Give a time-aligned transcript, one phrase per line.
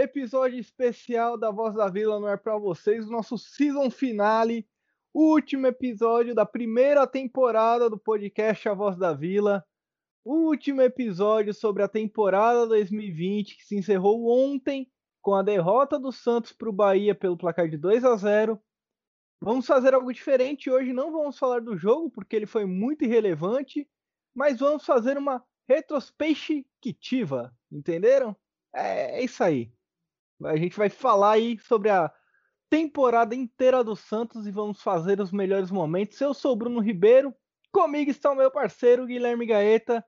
[0.00, 4.66] Episódio especial da Voz da Vila não é para vocês, o nosso season finale,
[5.12, 9.62] último episódio da primeira temporada do podcast A Voz da Vila.
[10.24, 16.54] Último episódio sobre a temporada 2020 que se encerrou ontem com a derrota do Santos
[16.54, 18.58] para o Bahia pelo placar de 2 a 0.
[19.38, 23.86] Vamos fazer algo diferente hoje, não vamos falar do jogo porque ele foi muito irrelevante,
[24.34, 28.34] mas vamos fazer uma retrospectiva, entenderam?
[28.74, 29.70] É, é isso aí.
[30.44, 32.12] A gente vai falar aí sobre a
[32.68, 36.20] temporada inteira do Santos e vamos fazer os melhores momentos.
[36.20, 37.34] Eu sou o Bruno Ribeiro,
[37.72, 40.04] comigo está o meu parceiro Guilherme Gaeta.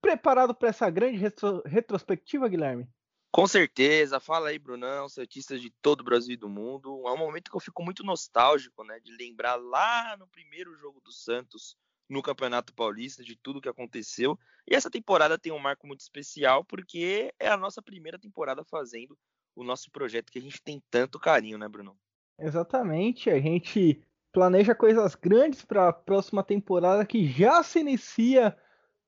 [0.00, 2.88] Preparado para essa grande retro retrospectiva, Guilherme?
[3.32, 4.18] Com certeza.
[4.18, 7.02] Fala aí, Brunão, Santistas de todo o Brasil e do mundo.
[7.06, 8.98] É um momento que eu fico muito nostálgico, né?
[9.00, 11.76] De lembrar lá no primeiro jogo do Santos
[12.08, 14.38] no Campeonato Paulista, de tudo que aconteceu.
[14.66, 19.18] E essa temporada tem um marco muito especial, porque é a nossa primeira temporada fazendo
[19.56, 21.96] o nosso projeto que a gente tem tanto carinho, né, Bruno?
[22.38, 23.30] Exatamente.
[23.30, 28.56] A gente planeja coisas grandes para a próxima temporada que já se inicia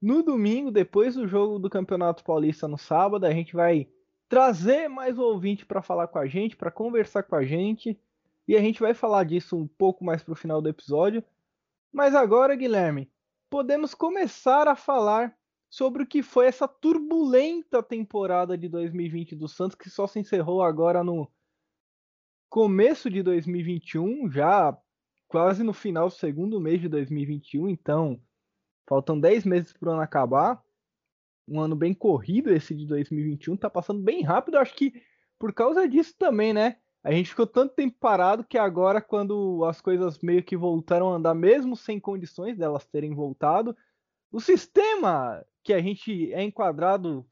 [0.00, 3.26] no domingo, depois do jogo do Campeonato Paulista no sábado.
[3.26, 3.86] A gente vai
[4.28, 8.00] trazer mais um ouvinte para falar com a gente, para conversar com a gente.
[8.46, 11.22] E a gente vai falar disso um pouco mais para o final do episódio.
[11.92, 13.10] Mas agora, Guilherme,
[13.50, 15.36] podemos começar a falar
[15.70, 20.62] sobre o que foi essa turbulenta temporada de 2020 do Santos, que só se encerrou
[20.62, 21.30] agora no
[22.48, 24.76] começo de 2021, já
[25.26, 28.20] quase no final do segundo mês de 2021, então
[28.88, 30.62] faltam 10 meses para o ano acabar.
[31.46, 34.92] Um ano bem corrido esse de 2021, tá passando bem rápido, acho que
[35.38, 36.76] por causa disso também, né?
[37.02, 41.16] A gente ficou tanto tempo parado que agora, quando as coisas meio que voltaram a
[41.16, 43.76] andar, mesmo sem condições delas terem voltado,
[44.30, 47.26] o sistema que a gente é enquadrado,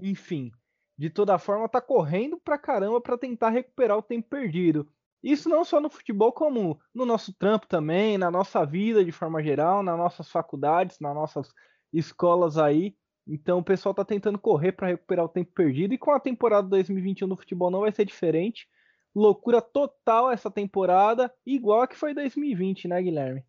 [0.00, 0.52] enfim,
[0.96, 4.88] de toda forma, tá correndo pra caramba para tentar recuperar o tempo perdido.
[5.20, 9.42] Isso não só no futebol, como no nosso trampo também, na nossa vida de forma
[9.42, 11.48] geral, nas nossas faculdades, nas nossas
[11.92, 12.96] escolas aí.
[13.26, 16.68] Então o pessoal tá tentando correr para recuperar o tempo perdido e com a temporada
[16.68, 18.68] 2021 no futebol não vai ser diferente
[19.12, 23.44] loucura total essa temporada, igual a que foi 2020, né, Guilherme?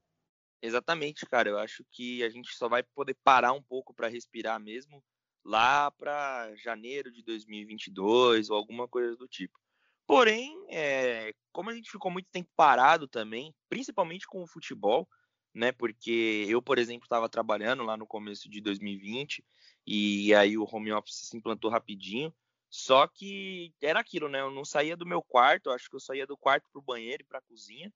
[0.64, 1.50] Exatamente, cara.
[1.50, 5.04] Eu acho que a gente só vai poder parar um pouco para respirar mesmo
[5.44, 9.60] lá para janeiro de 2022 ou alguma coisa do tipo.
[10.08, 15.06] Porém, é, como a gente ficou muito tempo parado também, principalmente com o futebol,
[15.54, 15.74] né?
[15.74, 19.44] Porque eu, por exemplo, estava trabalhando lá no começo de 2020
[19.86, 22.34] e aí o home office se implantou rapidinho.
[22.70, 24.40] Só que era aquilo, né?
[24.40, 27.26] Eu não saía do meu quarto, acho que eu saía do quarto pro banheiro e
[27.26, 27.92] pra cozinha.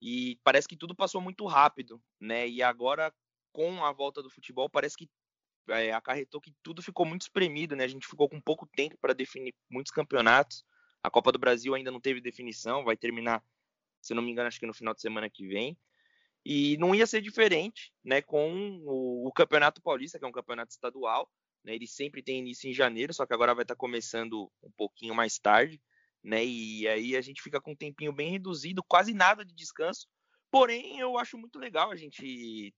[0.00, 2.48] E parece que tudo passou muito rápido, né?
[2.48, 3.12] E agora,
[3.52, 5.08] com a volta do futebol, parece que
[5.68, 7.84] é, acarretou que tudo ficou muito espremido, né?
[7.84, 10.64] A gente ficou com pouco tempo para definir muitos campeonatos.
[11.02, 13.42] A Copa do Brasil ainda não teve definição, vai terminar,
[14.00, 15.76] se não me engano, acho que no final de semana que vem.
[16.44, 18.22] E não ia ser diferente, né?
[18.22, 21.30] Com o, o Campeonato Paulista, que é um campeonato estadual,
[21.64, 21.74] né?
[21.74, 25.14] Ele sempre tem início em janeiro, só que agora vai estar tá começando um pouquinho
[25.14, 25.80] mais tarde,
[26.22, 26.44] né?
[26.44, 30.06] E aí a gente fica com um tempinho bem reduzido, quase nada de descanso.
[30.50, 32.74] Porém, eu acho muito legal a gente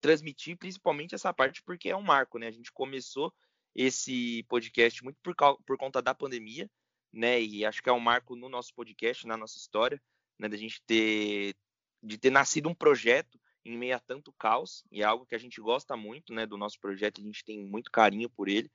[0.00, 2.48] transmitir, principalmente essa parte, porque é um marco, né?
[2.48, 3.32] A gente começou
[3.74, 6.70] esse podcast muito por, por conta da pandemia,
[7.12, 7.40] né?
[7.40, 10.00] E acho que é um marco no nosso podcast, na nossa história,
[10.38, 10.48] né?
[10.48, 11.54] Da gente ter
[12.02, 15.38] de ter nascido um projeto em meio a tanto caos, e é algo que a
[15.38, 18.70] gente gosta muito, né, do nosso projeto, a gente tem muito carinho por ele.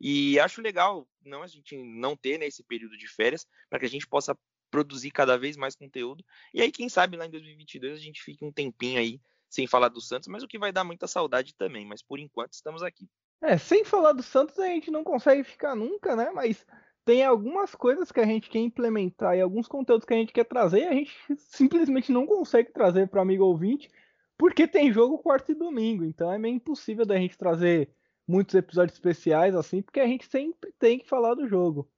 [0.00, 3.86] E acho legal não a gente não ter nesse né, período de férias, para que
[3.86, 4.36] a gente possa
[4.70, 6.24] produzir cada vez mais conteúdo.
[6.52, 9.88] E aí, quem sabe lá em 2022 a gente fique um tempinho aí sem falar
[9.88, 11.86] do Santos, mas o que vai dar muita saudade também.
[11.86, 13.08] Mas por enquanto estamos aqui.
[13.40, 16.30] É, sem falar do Santos a gente não consegue ficar nunca, né?
[16.30, 16.66] Mas
[17.04, 20.44] tem algumas coisas que a gente quer implementar e alguns conteúdos que a gente quer
[20.44, 23.90] trazer e a gente simplesmente não consegue trazer para amigo ouvinte
[24.36, 27.90] porque tem jogo quarto e domingo, então é meio impossível da gente trazer
[28.28, 31.90] muitos episódios especiais assim, porque a gente sempre tem que falar do jogo.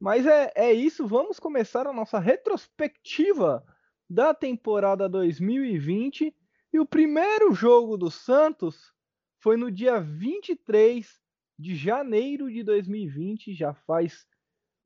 [0.00, 3.64] Mas é, é isso, vamos começar a nossa retrospectiva
[4.10, 6.34] da temporada 2020.
[6.72, 8.92] E o primeiro jogo do Santos
[9.40, 11.20] foi no dia 23
[11.58, 14.26] de janeiro de 2020, já faz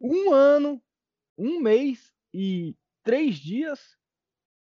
[0.01, 0.83] um ano,
[1.37, 3.97] um mês e três dias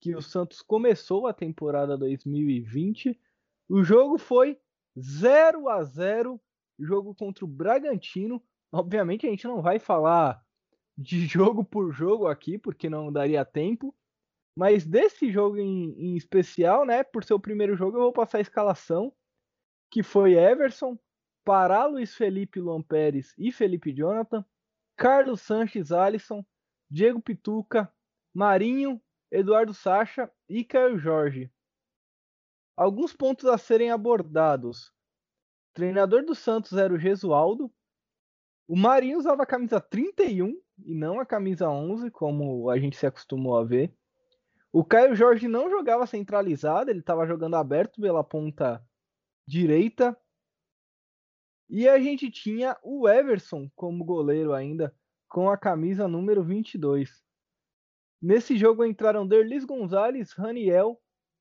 [0.00, 3.19] que o Santos começou a temporada 2020.
[3.69, 4.59] O jogo foi
[4.98, 6.40] 0 a 0
[6.78, 8.42] jogo contra o Bragantino.
[8.72, 10.42] Obviamente a gente não vai falar
[10.96, 13.94] de jogo por jogo aqui, porque não daria tempo.
[14.56, 18.38] Mas desse jogo em, em especial, né, por ser o primeiro jogo, eu vou passar
[18.38, 19.12] a escalação,
[19.90, 20.98] que foi Everson,
[21.44, 24.44] Pará, Luiz Felipe, Luan Pérez e Felipe Jonathan,
[24.96, 26.44] Carlos Sanches, Alisson,
[26.90, 27.92] Diego Pituca,
[28.34, 29.00] Marinho,
[29.31, 31.50] Eduardo Sacha e Caio Jorge.
[32.76, 34.88] Alguns pontos a serem abordados.
[35.70, 37.72] O treinador do Santos era o Gesualdo.
[38.67, 43.06] O Marinho usava a camisa 31 e não a camisa 11, como a gente se
[43.06, 43.93] acostumou a ver.
[44.72, 48.81] O Caio Jorge não jogava centralizado, ele estava jogando aberto pela ponta
[49.46, 50.16] direita.
[51.69, 54.94] E a gente tinha o Everson como goleiro ainda,
[55.28, 57.23] com a camisa número 22.
[58.23, 61.00] Nesse jogo entraram Derlis Gonzalez, Raniel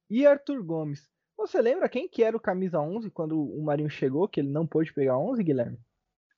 [0.10, 1.08] e Arthur Gomes.
[1.40, 4.68] Você lembra quem que era o camisa 11 quando o Marinho chegou, que ele não
[4.68, 5.80] pôde pegar 11, Guilherme?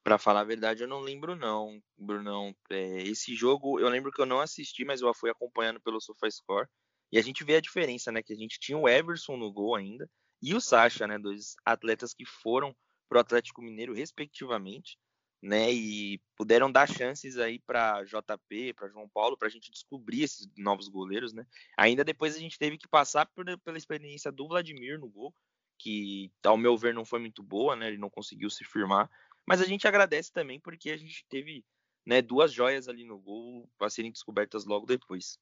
[0.04, 2.56] Para falar a verdade, eu não lembro não, Brunão.
[2.70, 6.68] É, esse jogo, eu lembro que eu não assisti, mas eu fui acompanhando pelo SofaScore.
[7.12, 8.22] E a gente vê a diferença, né?
[8.22, 10.08] Que a gente tinha o Everson no gol ainda
[10.40, 11.18] e o Sacha, né?
[11.18, 12.72] Dois atletas que foram
[13.10, 15.00] pro Atlético Mineiro, respectivamente,
[15.42, 15.72] né?
[15.72, 20.48] E puderam dar chances aí para JP, para João Paulo, para a gente descobrir esses
[20.58, 21.46] novos goleiros, né?
[21.78, 25.34] Ainda depois a gente teve que passar por, pela experiência do Vladimir no gol,
[25.80, 27.88] que ao meu ver não foi muito boa, né?
[27.88, 29.10] Ele não conseguiu se firmar,
[29.48, 31.66] mas a gente agradece também porque a gente teve
[32.06, 35.40] né, duas joias ali no gol a serem descobertas logo depois.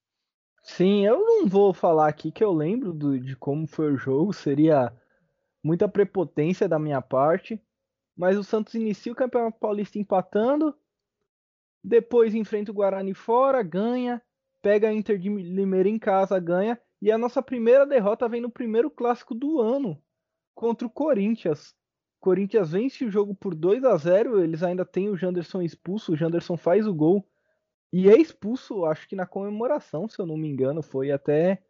[0.62, 4.34] Sim, eu não vou falar aqui que eu lembro do, de como foi o jogo,
[4.34, 4.94] seria
[5.64, 7.62] muita prepotência da minha parte,
[8.20, 10.76] mas o Santos inicia o Campeonato Paulista empatando,
[11.82, 14.22] depois enfrenta o Guarani fora, ganha,
[14.62, 18.52] pega a Inter de Limeira em casa, ganha, e a nossa primeira derrota vem no
[18.52, 19.98] primeiro clássico do ano,
[20.54, 21.74] contra o Corinthians.
[22.20, 26.18] Corinthians vence o jogo por 2 a 0 eles ainda têm o Janderson expulso, o
[26.18, 27.26] Janderson faz o gol
[27.94, 31.64] e é expulso, acho que na comemoração, se eu não me engano, foi até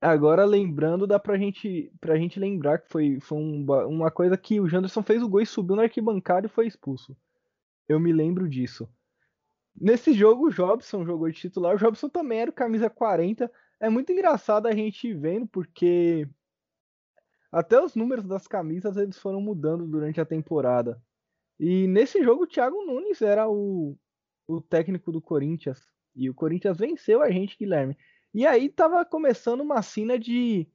[0.00, 4.60] agora lembrando dá pra gente pra gente lembrar que foi, foi um, uma coisa que
[4.60, 7.16] o Janderson fez o gol e subiu na arquibancada e foi expulso.
[7.88, 8.88] Eu me lembro disso.
[9.80, 13.50] Nesse jogo o Jobson jogou de titular, o Jobson também era camisa 40.
[13.80, 16.28] É muito engraçado a gente vendo porque
[17.50, 21.00] até os números das camisas eles foram mudando durante a temporada.
[21.58, 23.96] E nesse jogo o Thiago Nunes era o,
[24.46, 25.80] o técnico do Corinthians.
[26.14, 27.96] E o Corinthians venceu a gente, Guilherme.
[28.34, 30.66] E aí tava começando uma cena de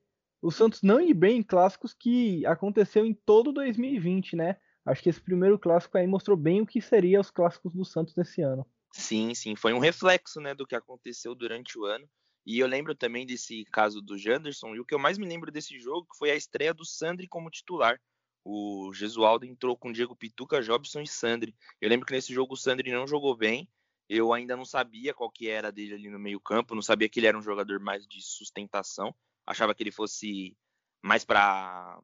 [0.41, 4.57] o Santos não ir bem em clássicos que aconteceu em todo 2020, né?
[4.85, 8.15] Acho que esse primeiro clássico aí mostrou bem o que seria os clássicos do Santos
[8.15, 8.67] nesse ano.
[8.91, 12.07] Sim, sim, foi um reflexo, né, do que aconteceu durante o ano.
[12.45, 15.51] E eu lembro também desse caso do Janderson, e o que eu mais me lembro
[15.51, 18.00] desse jogo foi a estreia do Sandri como titular.
[18.44, 21.55] O Gesualdo entrou com Diego Pituca, Jobson e Sandri.
[21.79, 23.69] Eu lembro que nesse jogo o Sandri não jogou bem.
[24.09, 27.27] Eu ainda não sabia qual que era dele ali no meio-campo, não sabia que ele
[27.27, 29.15] era um jogador mais de sustentação.
[29.45, 30.57] Achava que ele fosse
[31.01, 32.01] mais para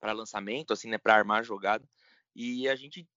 [0.00, 1.84] para lançamento, assim, né, para armar a jogada.
[2.34, 3.08] E a gente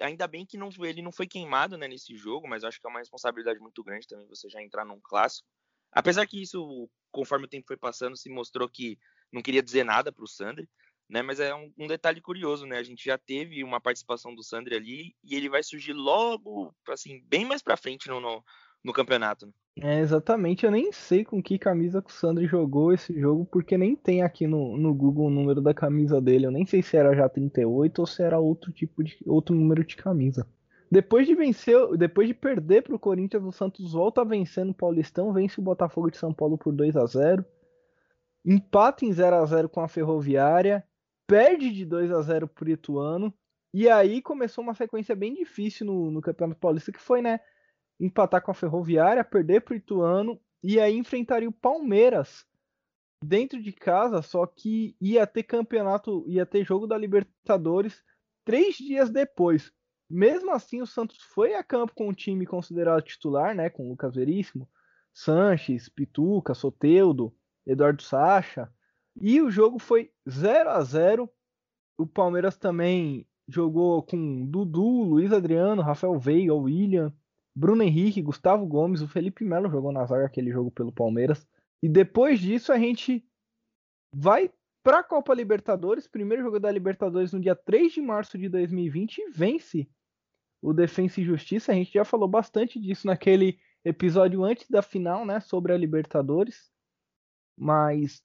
[0.00, 2.90] ainda bem que não, ele não foi queimado né, nesse jogo, mas acho que é
[2.90, 5.48] uma responsabilidade muito grande também você já entrar num clássico.
[5.92, 8.98] Apesar que isso, conforme o tempo foi passando, se mostrou que
[9.32, 10.68] não queria dizer nada para o Sandri,
[11.08, 11.22] né?
[11.22, 12.78] Mas é um, um, detalhe curioso, né?
[12.78, 17.22] A gente já teve uma participação do Sandri ali e ele vai surgir logo, assim,
[17.26, 18.42] bem mais para frente no, no,
[18.82, 19.46] no campeonato.
[19.46, 19.52] Né?
[19.76, 20.64] É, exatamente.
[20.64, 24.22] Eu nem sei com que camisa que o Sandri jogou esse jogo, porque nem tem
[24.22, 26.46] aqui no, no Google o número da camisa dele.
[26.46, 29.84] Eu nem sei se era já 38 ou se era outro tipo de outro número
[29.84, 30.46] de camisa.
[30.90, 34.72] Depois de vencer, depois de perder para o Corinthians, o Santos volta a vencer no
[34.72, 37.44] Paulistão, vence o Botafogo de São Paulo por 2 a 0.
[38.44, 40.84] Empata em 0 a 0 com a Ferroviária,
[41.26, 43.34] perde de 2 a 0 para o Ituano.
[43.72, 47.40] E aí começou uma sequência bem difícil no, no Campeonato Paulista, que foi, né,
[47.98, 52.46] empatar com a Ferroviária, perder para o Ituano e aí enfrentaria o Palmeiras
[53.22, 58.02] dentro de casa, só que ia ter campeonato, ia ter jogo da Libertadores
[58.44, 59.72] três dias depois.
[60.08, 64.14] Mesmo assim, o Santos foi a campo com o time considerado titular, né, com Lucas
[64.14, 64.68] Veríssimo,
[65.12, 67.34] Sanches, Pituca, Soteudo,
[67.66, 68.70] Eduardo Sacha,
[69.16, 71.30] e o jogo foi 0 a 0.
[71.98, 77.12] O Palmeiras também jogou com Dudu, Luiz Adriano, Rafael Veiga, William,
[77.54, 81.46] Bruno Henrique, Gustavo Gomes, o Felipe Melo jogou na zaga aquele jogo pelo Palmeiras.
[81.82, 83.24] E depois disso a gente
[84.12, 84.50] vai
[84.82, 89.18] para a Copa Libertadores, primeiro jogo da Libertadores no dia 3 de março de 2020
[89.18, 89.88] e vence
[90.60, 91.72] o Defensa e Justiça.
[91.72, 96.70] A gente já falou bastante disso naquele episódio antes da final, né, sobre a Libertadores.
[97.56, 98.22] Mas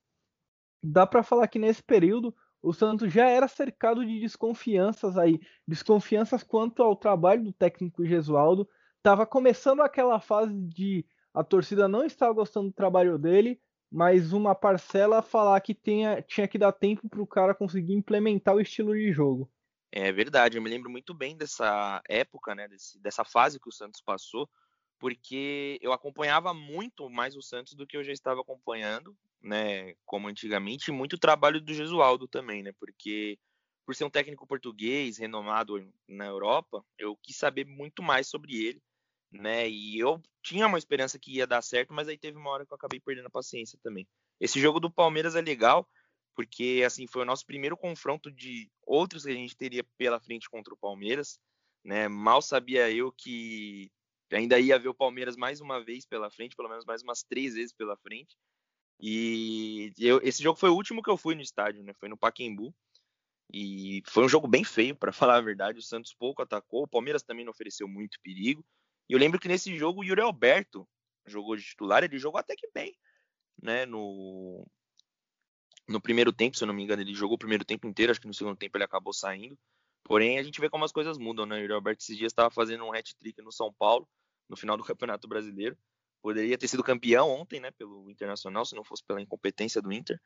[0.82, 6.44] dá para falar que nesse período o Santos já era cercado de desconfianças aí, desconfianças
[6.44, 8.68] quanto ao trabalho do técnico Gesualdo,
[9.02, 14.54] Tava começando aquela fase de a torcida não estava gostando do trabalho dele, mas uma
[14.54, 18.94] parcela falar que tenha, tinha que dar tempo para o cara conseguir implementar o estilo
[18.94, 19.50] de jogo.
[19.92, 23.72] É verdade, eu me lembro muito bem dessa época, né, desse, dessa fase que o
[23.72, 24.48] Santos passou,
[25.00, 30.28] porque eu acompanhava muito mais o Santos do que eu já estava acompanhando, né, como
[30.28, 33.40] antigamente, e muito trabalho do Gesualdo também, né, porque
[33.86, 38.82] por ser um técnico português renomado na Europa, eu quis saber muito mais sobre ele,
[39.32, 42.66] né, e eu tinha uma esperança que ia dar certo, mas aí teve uma hora
[42.66, 44.08] que eu acabei perdendo a paciência também.
[44.40, 45.88] Esse jogo do Palmeiras é legal,
[46.36, 50.50] porque assim foi o nosso primeiro confronto de outros que a gente teria pela frente
[50.50, 51.40] contra o Palmeiras,
[51.84, 52.08] né?
[52.08, 53.92] Mal sabia eu que
[54.38, 57.56] ainda ia ver o Palmeiras mais uma vez pela frente, pelo menos mais umas três
[57.56, 58.36] vezes pela frente.
[59.00, 61.94] E eu, esse jogo foi o último que eu fui no estádio, né?
[62.00, 62.74] Foi no Pacaembu.
[63.52, 65.80] E foi um jogo bem feio, para falar a verdade.
[65.80, 68.64] O Santos pouco atacou, o Palmeiras também não ofereceu muito perigo.
[69.10, 70.88] E eu lembro que nesse jogo o Yuri Alberto
[71.26, 72.96] jogou de titular, ele jogou até que bem,
[73.62, 73.86] né?
[73.86, 74.66] No,
[75.88, 78.22] no primeiro tempo, se eu não me engano, ele jogou o primeiro tempo inteiro, acho
[78.22, 79.58] que no segundo tempo ele acabou saindo.
[80.04, 81.66] Porém, a gente vê como as coisas mudam, né?
[81.66, 84.08] O Alberto esses dias estava fazendo um hat-trick no São Paulo,
[84.48, 85.78] no final do Campeonato Brasileiro.
[86.22, 90.20] Poderia ter sido campeão ontem, né, pelo Internacional, se não fosse pela incompetência do Inter.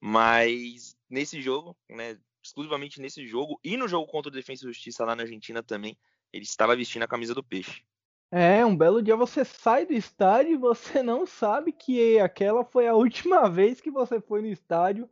[0.00, 5.04] Mas nesse jogo, né, exclusivamente nesse jogo e no jogo contra o Defensa e Justiça
[5.04, 5.96] lá na Argentina também,
[6.32, 7.84] ele estava vestindo a camisa do Peixe.
[8.30, 12.86] É, um belo dia você sai do estádio e você não sabe que aquela foi
[12.86, 15.08] a última vez que você foi no estádio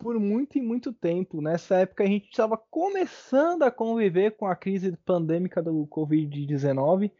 [0.00, 1.42] por muito e muito tempo.
[1.42, 7.12] Nessa época a gente estava começando a conviver com a crise pandêmica do Covid-19.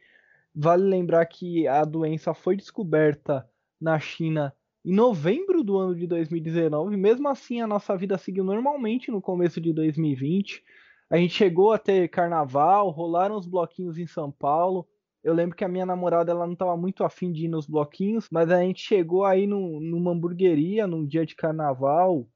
[0.53, 3.47] Vale lembrar que a doença foi descoberta
[3.79, 6.97] na China em novembro do ano de 2019.
[6.97, 10.63] Mesmo assim, a nossa vida seguiu normalmente no começo de 2020.
[11.07, 14.87] A gente chegou a ter carnaval, rolaram os bloquinhos em São Paulo.
[15.23, 18.27] Eu lembro que a minha namorada ela não estava muito afim de ir nos bloquinhos,
[18.31, 22.27] mas a gente chegou aí numa hamburgueria num dia de carnaval,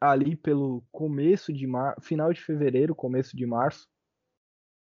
[0.00, 1.96] ali pelo começo de mar...
[2.00, 3.88] final de fevereiro, começo de março.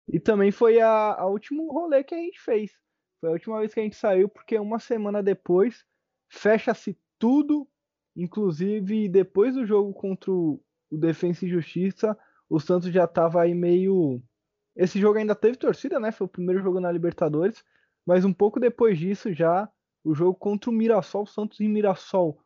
[0.08, 2.72] E também foi a, a último rolê que a gente fez.
[3.20, 5.84] Foi a última vez que a gente saiu, porque uma semana depois
[6.28, 7.68] fecha-se tudo,
[8.14, 10.60] inclusive depois do jogo contra o,
[10.90, 12.16] o Defensa e Justiça,
[12.48, 14.22] o Santos já estava aí meio
[14.76, 16.12] esse jogo ainda teve torcida, né?
[16.12, 17.64] Foi o primeiro jogo na Libertadores,
[18.04, 19.68] mas um pouco depois disso já
[20.04, 22.38] o jogo contra o Mirassol, Santos e Mirassol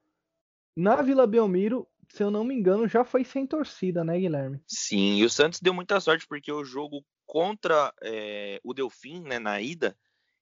[0.76, 4.60] na Vila Belmiro, se eu não me engano, já foi sem torcida, né, Guilherme?
[4.66, 9.38] Sim, e o Santos deu muita sorte porque o jogo contra é, o Delfim, né,
[9.38, 9.96] na ida,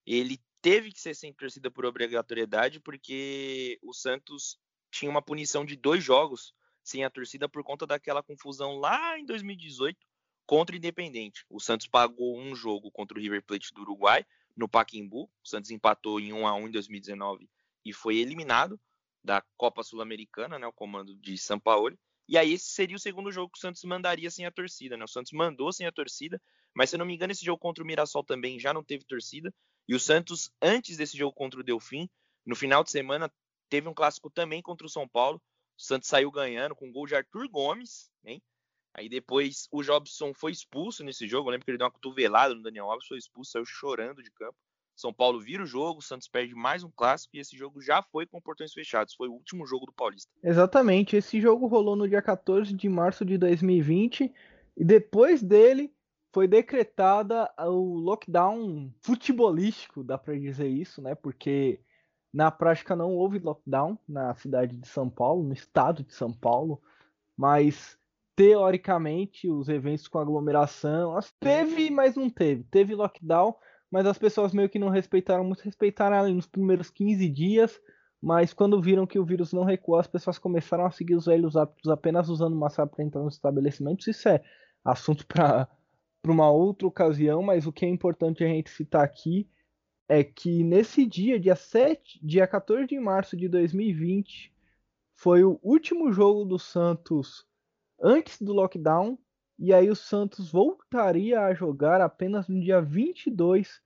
[0.06, 4.58] ele teve que ser sem torcida por obrigatoriedade porque o Santos
[4.90, 9.26] tinha uma punição de dois jogos sem a torcida por conta daquela confusão lá em
[9.26, 9.98] 2018
[10.46, 11.44] contra o Independente.
[11.50, 14.24] O Santos pagou um jogo contra o River Plate do Uruguai
[14.56, 15.24] no Pacaembu.
[15.44, 17.48] O Santos empatou em 1 a 1 em 2019
[17.84, 18.80] e foi eliminado
[19.22, 21.98] da Copa Sul-Americana, né, o comando de São Paulo.
[22.28, 25.04] E aí esse seria o segundo jogo que o Santos mandaria sem a torcida, né?
[25.04, 26.40] O Santos mandou sem a torcida,
[26.74, 29.04] mas se eu não me engano esse jogo contra o Mirassol também já não teve
[29.04, 29.52] torcida.
[29.88, 32.08] E o Santos antes desse jogo contra o Delfim,
[32.44, 33.32] no final de semana
[33.70, 35.40] teve um clássico também contra o São Paulo.
[35.78, 38.42] O Santos saiu ganhando com um gol de Arthur Gomes, hein?
[38.92, 41.48] Aí depois o Jobson foi expulso nesse jogo.
[41.48, 44.30] Eu lembro que ele deu uma cotovelada no Daniel Alves, foi expulso, saiu chorando de
[44.32, 44.56] campo.
[44.98, 48.02] São Paulo vira o jogo, o Santos perde mais um clássico e esse jogo já
[48.02, 49.14] foi com portões fechados.
[49.14, 50.28] Foi o último jogo do Paulista.
[50.42, 51.14] Exatamente.
[51.14, 54.34] Esse jogo rolou no dia 14 de março de 2020
[54.76, 55.94] e depois dele
[56.32, 61.14] foi decretada o lockdown futebolístico, dá para dizer isso, né?
[61.14, 61.80] Porque
[62.32, 66.82] na prática não houve lockdown na cidade de São Paulo, no estado de São Paulo,
[67.36, 67.96] mas
[68.34, 71.18] teoricamente, os eventos com aglomeração.
[71.40, 72.62] Teve, mas não teve.
[72.64, 73.54] Teve lockdown,
[73.90, 75.62] mas as pessoas meio que não respeitaram muito.
[75.62, 77.80] Respeitaram ali nos primeiros 15 dias,
[78.20, 81.56] mas quando viram que o vírus não recuou, as pessoas começaram a seguir os velhos
[81.56, 84.06] hábitos, apenas usando máscara para entrar nos estabelecimentos.
[84.06, 84.42] Isso é
[84.84, 85.68] assunto para
[86.26, 89.48] uma outra ocasião, mas o que é importante a gente citar aqui
[90.08, 94.52] é que nesse dia, dia 7, dia 14 de março de 2020,
[95.14, 97.46] foi o último jogo do Santos
[98.00, 99.18] antes do lockdown,
[99.58, 103.80] e aí o Santos voltaria a jogar apenas no dia 22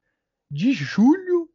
[0.51, 1.49] de julho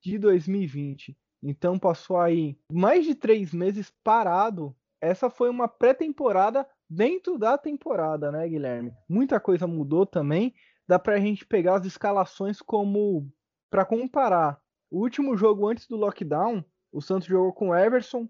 [0.00, 1.16] de 2020.
[1.42, 4.76] Então passou aí mais de três meses parado.
[5.00, 8.92] Essa foi uma pré-temporada dentro da temporada, né, Guilherme?
[9.08, 10.54] Muita coisa mudou também.
[10.86, 13.28] Dá pra gente pegar as escalações como
[13.68, 14.60] para comparar.
[14.90, 18.28] O último jogo antes do lockdown, o Santos jogou com Everson,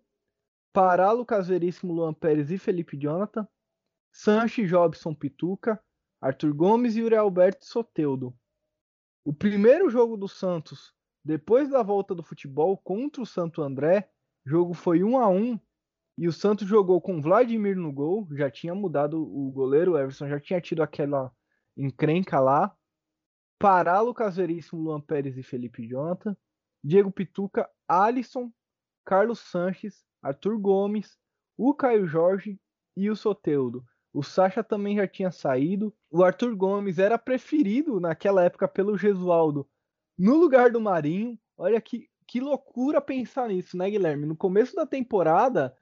[0.73, 3.47] Pará, Lucas Veríssimo, Luan Pérez e Felipe Jonathan.
[4.17, 5.83] Sanches Jobson Pituca,
[6.21, 8.33] Arthur Gomes e Uri Alberto Soteudo.
[9.25, 10.95] O primeiro jogo do Santos,
[11.25, 14.09] depois da volta do futebol contra o Santo André,
[14.47, 15.59] jogo foi 1 a 1
[16.17, 20.29] E o Santos jogou com Vladimir no gol, já tinha mudado o goleiro, o Everson
[20.29, 21.33] já tinha tido aquela
[21.77, 22.73] encrenca lá.
[23.59, 26.37] Pará, Lucas Veríssimo, Luan Pérez e Felipe Jonathan.
[26.85, 28.53] Diego Pituca, Alisson,
[29.05, 31.19] Carlos Sanches, Arthur Gomes,
[31.57, 32.61] o Caio Jorge
[32.97, 33.85] e o Soteudo.
[34.15, 35.93] O Sacha também já tinha saído.
[36.09, 39.69] O Arthur Gomes era preferido naquela época pelo Gesualdo
[40.17, 41.37] no lugar do Marinho.
[41.57, 44.25] Olha que, que loucura pensar nisso, né, Guilherme?
[44.25, 45.77] No começo da temporada,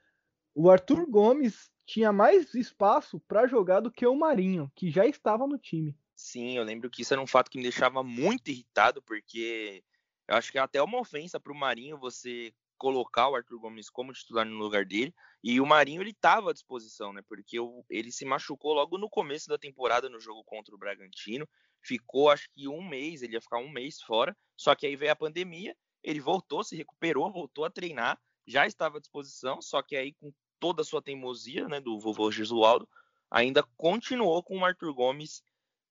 [0.54, 5.46] o Arthur Gomes tinha mais espaço para jogar do que o Marinho, que já estava
[5.46, 5.94] no time.
[6.16, 9.84] Sim, eu lembro que isso era um fato que me deixava muito irritado, porque
[10.26, 13.88] eu acho que é até uma ofensa para o Marinho você colocar o Arthur Gomes
[13.88, 15.14] como titular no lugar dele.
[15.40, 17.22] E o Marinho ele estava à disposição, né?
[17.28, 17.56] Porque
[17.88, 21.48] ele se machucou logo no começo da temporada no jogo contra o Bragantino.
[21.80, 24.36] Ficou acho que um mês, ele ia ficar um mês fora.
[24.56, 28.98] Só que aí veio a pandemia, ele voltou, se recuperou, voltou a treinar, já estava
[28.98, 29.62] à disposição.
[29.62, 32.88] Só que aí com toda a sua teimosia, né, do vovô Gesualdo,
[33.30, 35.40] ainda continuou com o Arthur Gomes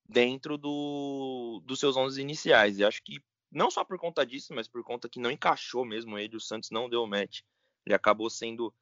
[0.06, 2.78] dentro do, dos seus 11 iniciais.
[2.78, 3.18] E acho que
[3.52, 6.70] não só por conta disso, mas por conta que não encaixou mesmo ele, o Santos
[6.70, 7.40] não deu match.
[7.84, 8.72] Ele acabou sendo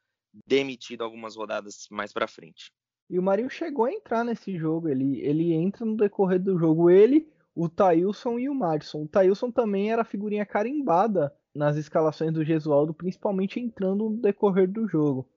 [0.47, 2.73] demitido algumas rodadas mais para frente.
[3.09, 6.89] E o Marinho chegou a entrar nesse jogo, ele, ele entra no decorrer do jogo,
[6.89, 9.03] ele, o Tailson e o Madison.
[9.03, 14.87] O Tailson também era figurinha carimbada nas escalações do Gesualdo, principalmente entrando no decorrer do
[14.87, 15.29] jogo.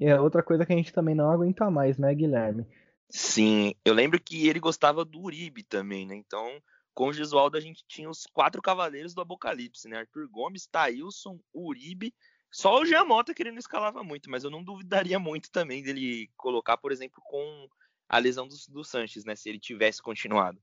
[0.00, 2.66] E é outra coisa que a gente também não aguenta mais, né, Guilherme?
[3.10, 6.16] Sim, eu lembro que ele gostava do Uribe também, né?
[6.16, 6.60] Então,
[6.94, 9.98] com o Gesualdo a gente tinha os quatro cavaleiros do Apocalipse, né?
[9.98, 12.14] Arthur Gomes, Taílson, Uribe,
[12.50, 16.30] só o Giamota que ele não escalava muito, mas eu não duvidaria muito também dele
[16.36, 17.68] colocar, por exemplo, com
[18.08, 19.34] a lesão do, do Sanches, né?
[19.34, 20.58] Se ele tivesse continuado.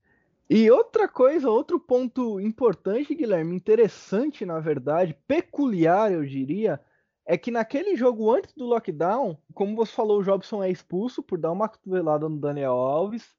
[0.50, 6.80] E outra coisa, outro ponto importante, Guilherme, interessante na verdade, peculiar eu diria,
[7.26, 11.38] é que naquele jogo antes do lockdown, como você falou, o Jobson é expulso por
[11.38, 13.36] dar uma cotovelada no Daniel Alves.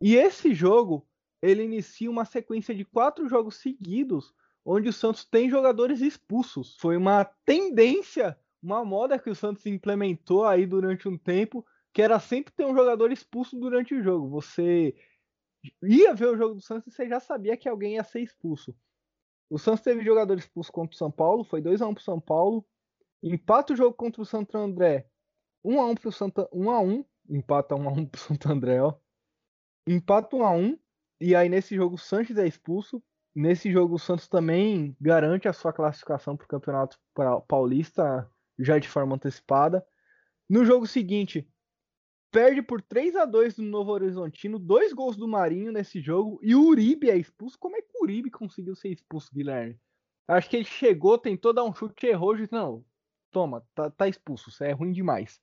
[0.00, 1.06] E esse jogo
[1.46, 4.34] ele inicia uma sequência de quatro jogos seguidos
[4.66, 6.76] onde o Santos tem jogadores expulsos.
[6.80, 12.18] Foi uma tendência, uma moda que o Santos implementou aí durante um tempo, que era
[12.18, 14.28] sempre ter um jogador expulso durante o jogo.
[14.28, 14.92] Você
[15.82, 18.74] ia ver o jogo do Santos e você já sabia que alguém ia ser expulso.
[19.48, 22.20] O Santos teve jogador expulso contra o São Paulo, foi 2 a 1 pro São
[22.20, 22.66] Paulo.
[23.22, 25.08] Empata o jogo contra o Santo André,
[25.64, 28.82] 1 a 1 pro Santa 1 a 1, empata 1 a 1 pro Santo André,
[28.82, 28.94] ó.
[29.86, 30.78] Empata 1 a 1
[31.20, 33.02] e aí nesse jogo o Sanches é expulso.
[33.34, 36.98] Nesse jogo o Santos também garante a sua classificação para o Campeonato
[37.46, 39.84] Paulista já de forma antecipada.
[40.48, 41.46] No jogo seguinte,
[42.30, 46.54] perde por 3 a 2 no Novo Horizontino, dois gols do Marinho nesse jogo e
[46.54, 47.58] o Uribe é expulso.
[47.58, 49.78] Como é que o Uribe conseguiu ser expulso, Guilherme?
[50.28, 52.84] Acho que ele chegou, tentou dar um chute, errou, disse, não,
[53.30, 55.40] toma, tá, tá expulso, você é ruim demais.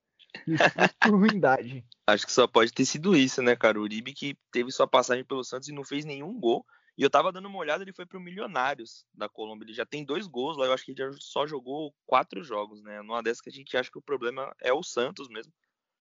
[0.48, 1.86] Expulso por ruindade.
[2.08, 3.80] Acho que só pode ter sido isso, né, cara?
[3.80, 6.66] O Uribe que teve sua passagem pelo Santos e não fez nenhum gol.
[6.98, 9.66] E eu tava dando uma olhada, ele foi pro Milionários da Colômbia.
[9.66, 13.02] Ele já tem dois gols lá, eu acho que ele só jogou quatro jogos, né?
[13.02, 15.52] Numa dessas que a gente acha que o problema é o Santos mesmo.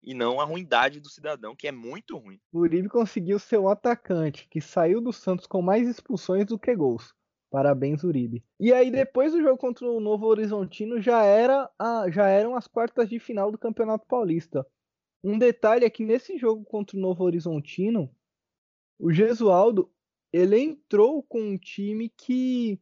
[0.01, 2.39] E não a ruindade do cidadão, que é muito ruim.
[2.51, 6.73] O Uribe conseguiu ser o atacante, que saiu do Santos com mais expulsões do que
[6.75, 7.13] gols.
[7.49, 8.43] Parabéns, Uribe.
[8.59, 12.67] E aí, depois do jogo contra o Novo Horizontino, já, era a, já eram as
[12.67, 14.65] quartas de final do Campeonato Paulista.
[15.23, 18.09] Um detalhe é que nesse jogo contra o Novo Horizontino,
[18.99, 19.91] o Gesualdo
[20.31, 22.79] ele entrou com um time que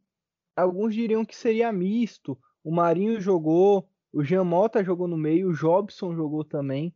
[0.56, 2.38] alguns diriam que seria misto.
[2.64, 6.94] O Marinho jogou, o Jean Mota jogou no meio, o Jobson jogou também.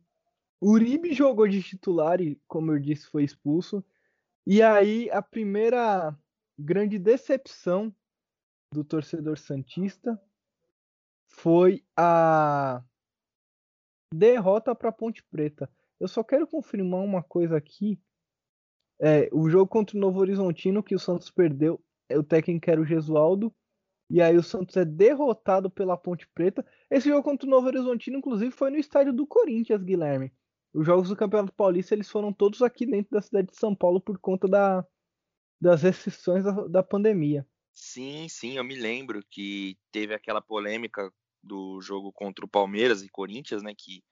[0.60, 3.82] O Uribe jogou de titular e, como eu disse, foi expulso.
[4.46, 6.16] E aí a primeira
[6.62, 7.94] grande decepção
[8.72, 10.20] do torcedor santista
[11.28, 12.82] foi a
[14.14, 15.68] derrota para Ponte Preta.
[15.98, 18.00] Eu só quero confirmar uma coisa aqui.
[19.00, 22.80] É, o jogo contra o Novo Horizontino que o Santos perdeu, é, o técnico era
[22.80, 23.52] o Gesualdo,
[24.08, 26.64] e aí o Santos é derrotado pela Ponte Preta.
[26.90, 30.32] Esse jogo contra o Novo Horizontino, inclusive, foi no estádio do Corinthians, Guilherme.
[30.72, 34.00] Os jogos do Campeonato Paulista eles foram todos aqui dentro da cidade de São Paulo
[34.00, 34.86] por conta da,
[35.62, 37.46] das restrições da, da pandemia.
[37.72, 41.10] Sim, sim, eu me lembro que teve aquela polêmica
[41.42, 44.02] do jogo contra o Palmeiras e Corinthians, né, que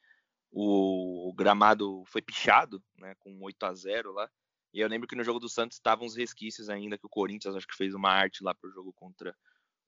[0.53, 4.31] o, gramado foi pichado, né, com 8 a 0 lá.
[4.73, 7.57] E eu lembro que no jogo do Santos estavam uns resquícios ainda que o Corinthians
[7.57, 9.37] acho que fez uma arte lá pro jogo contra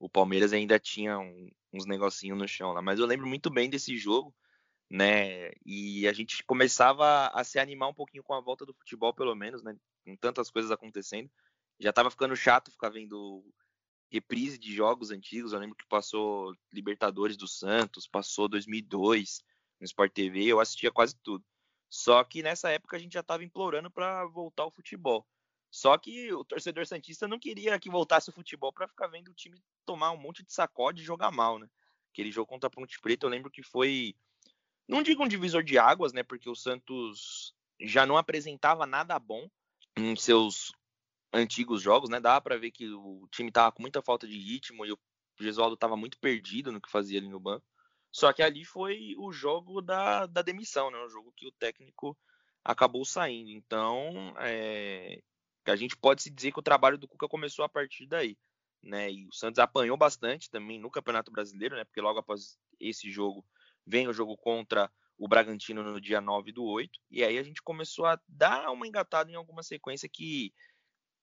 [0.01, 2.83] o Palmeiras ainda tinha um, uns negocinhos no chão lá.
[2.83, 4.35] Mas eu lembro muito bem desse jogo,
[4.91, 5.53] né?
[5.65, 9.37] E a gente começava a se animar um pouquinho com a volta do futebol, pelo
[9.37, 9.77] menos, né?
[10.05, 11.31] Com tantas coisas acontecendo.
[11.83, 13.45] Já tava ficando chato ficar vendo
[14.09, 15.53] reprise de jogos antigos.
[15.53, 19.43] Eu lembro que passou Libertadores do Santos, passou 2002
[19.81, 21.45] no Sport TV, eu assistia quase tudo.
[21.91, 25.27] Só que nessa época a gente já estava implorando para voltar ao futebol.
[25.73, 29.35] Só que o torcedor santista não queria que voltasse o futebol para ficar vendo o
[29.35, 31.69] time tomar um monte de sacode e jogar mal, né?
[32.13, 34.15] Aquele jogo contra a Ponte Preta, eu lembro que foi
[34.87, 36.23] não digo um divisor de águas, né?
[36.23, 39.51] Porque o Santos já não apresentava nada bom
[39.97, 40.73] em seus
[41.33, 42.21] antigos jogos, né?
[42.21, 44.99] Dá para ver que o time tava com muita falta de ritmo e o
[45.41, 47.65] Gesualdo tava muito perdido no que fazia ali no banco.
[48.11, 50.99] Só que ali foi o jogo da, da demissão, né?
[50.99, 52.17] O jogo que o técnico
[52.63, 53.51] acabou saindo.
[53.51, 55.23] Então, é,
[55.67, 58.37] a gente pode se dizer que o trabalho do Cuca começou a partir daí.
[58.83, 59.11] Né?
[59.13, 61.85] E o Santos apanhou bastante também no Campeonato Brasileiro, né?
[61.85, 63.45] Porque logo após esse jogo
[63.87, 66.99] vem o jogo contra o Bragantino no dia 9 do 8.
[67.11, 70.53] E aí a gente começou a dar uma engatada em alguma sequência que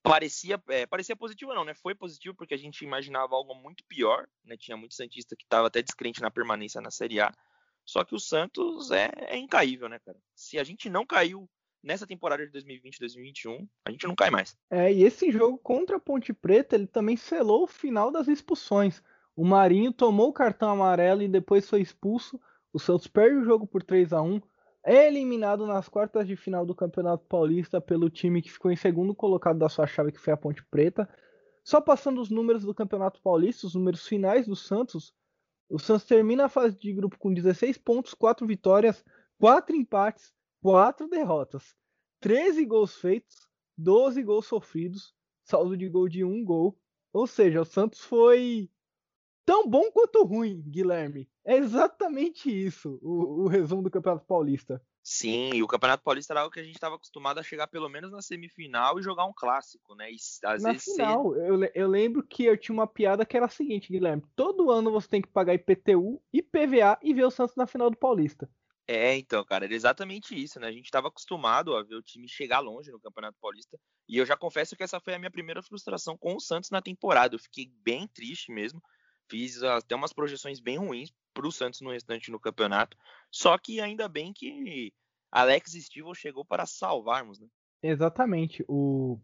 [0.03, 1.73] parecia, é, parecia positiva não, né?
[1.73, 4.55] Foi positivo porque a gente imaginava algo muito pior, né?
[4.57, 7.33] Tinha muito Santista que estava até descrente na permanência na Série A.
[7.85, 10.17] Só que o Santos é, é incaível, né, cara?
[10.35, 11.49] Se a gente não caiu
[11.83, 14.57] nessa temporada de 2020-2021, a gente não cai mais.
[14.69, 19.01] É, e esse jogo contra a Ponte Preta, ele também selou o final das expulsões.
[19.35, 22.39] O Marinho tomou o cartão amarelo e depois foi expulso.
[22.73, 24.41] O Santos perde o jogo por 3 a 1
[24.83, 29.13] é eliminado nas quartas de final do Campeonato Paulista pelo time que ficou em segundo
[29.13, 31.09] colocado da sua chave, que foi a Ponte Preta.
[31.63, 35.13] Só passando os números do Campeonato Paulista, os números finais do Santos,
[35.69, 39.05] o Santos termina a fase de grupo com 16 pontos, 4 vitórias,
[39.37, 41.75] 4 empates, 4 derrotas,
[42.19, 45.13] 13 gols feitos, 12 gols sofridos,
[45.43, 46.77] saldo de gol de 1 gol.
[47.13, 48.69] Ou seja, o Santos foi
[49.49, 51.27] tão bom quanto ruim, Guilherme.
[51.43, 54.79] É exatamente isso o, o resumo do Campeonato Paulista.
[55.01, 57.89] Sim, e o Campeonato Paulista era algo que a gente estava acostumado a chegar pelo
[57.89, 60.11] menos na semifinal e jogar um clássico, né?
[60.11, 61.49] E, às na vezes final, ser...
[61.49, 64.91] eu, eu lembro que eu tinha uma piada que era a seguinte, Guilherme: todo ano
[64.91, 68.47] você tem que pagar IPTU, IPVA e ver o Santos na final do Paulista.
[68.87, 70.67] É, então, cara, era exatamente isso, né?
[70.67, 73.79] A gente estava acostumado a ver o time chegar longe no Campeonato Paulista.
[74.07, 76.81] E eu já confesso que essa foi a minha primeira frustração com o Santos na
[76.81, 77.35] temporada.
[77.35, 78.81] Eu fiquei bem triste mesmo.
[79.29, 82.97] Fiz até umas projeções bem ruins para o Santos no restante no campeonato.
[83.31, 84.91] Só que ainda bem que
[85.31, 87.47] Alex Stivel chegou para salvarmos, né?
[87.81, 88.63] Exatamente.
[88.67, 89.19] O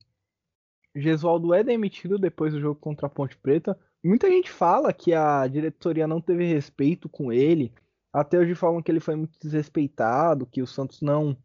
[0.95, 3.77] Gesualdo é demitido depois do jogo contra a Ponte Preta.
[4.03, 7.73] Muita gente fala que a diretoria não teve respeito com ele.
[8.13, 11.35] Até hoje falam que ele foi muito desrespeitado, que o Santos não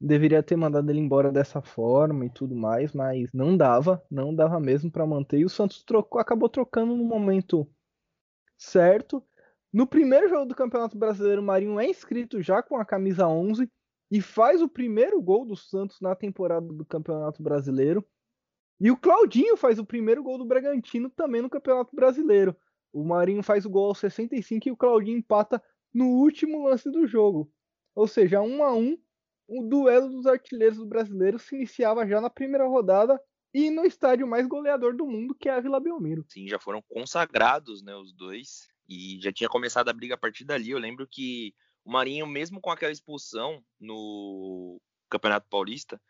[0.00, 4.58] deveria ter mandado ele embora dessa forma e tudo mais, mas não dava, não dava
[4.58, 5.40] mesmo para manter.
[5.40, 7.68] E o Santos trocou, acabou trocando no momento
[8.60, 9.24] certo.
[9.72, 13.70] No primeiro jogo do Campeonato Brasileiro, o Marinho é inscrito já com a camisa 11
[14.10, 18.04] e faz o primeiro gol do Santos na temporada do Campeonato Brasileiro.
[18.80, 22.56] E o Claudinho faz o primeiro gol do Bragantino também no Campeonato Brasileiro.
[22.92, 25.62] O Marinho faz o gol aos 65 e o Claudinho empata
[25.94, 27.52] no último lance do jogo.
[27.94, 28.98] Ou seja, 1 a 1
[29.48, 33.20] o duelo dos artilheiros do brasileiro se iniciava já na primeira rodada
[33.52, 36.24] e no estádio mais goleador do mundo, que é a Vila Belmiro.
[36.28, 40.44] Sim, já foram consagrados, né, os dois, e já tinha começado a briga a partir
[40.44, 40.70] dali.
[40.70, 46.00] Eu lembro que o Marinho, mesmo com aquela expulsão no Campeonato Paulista,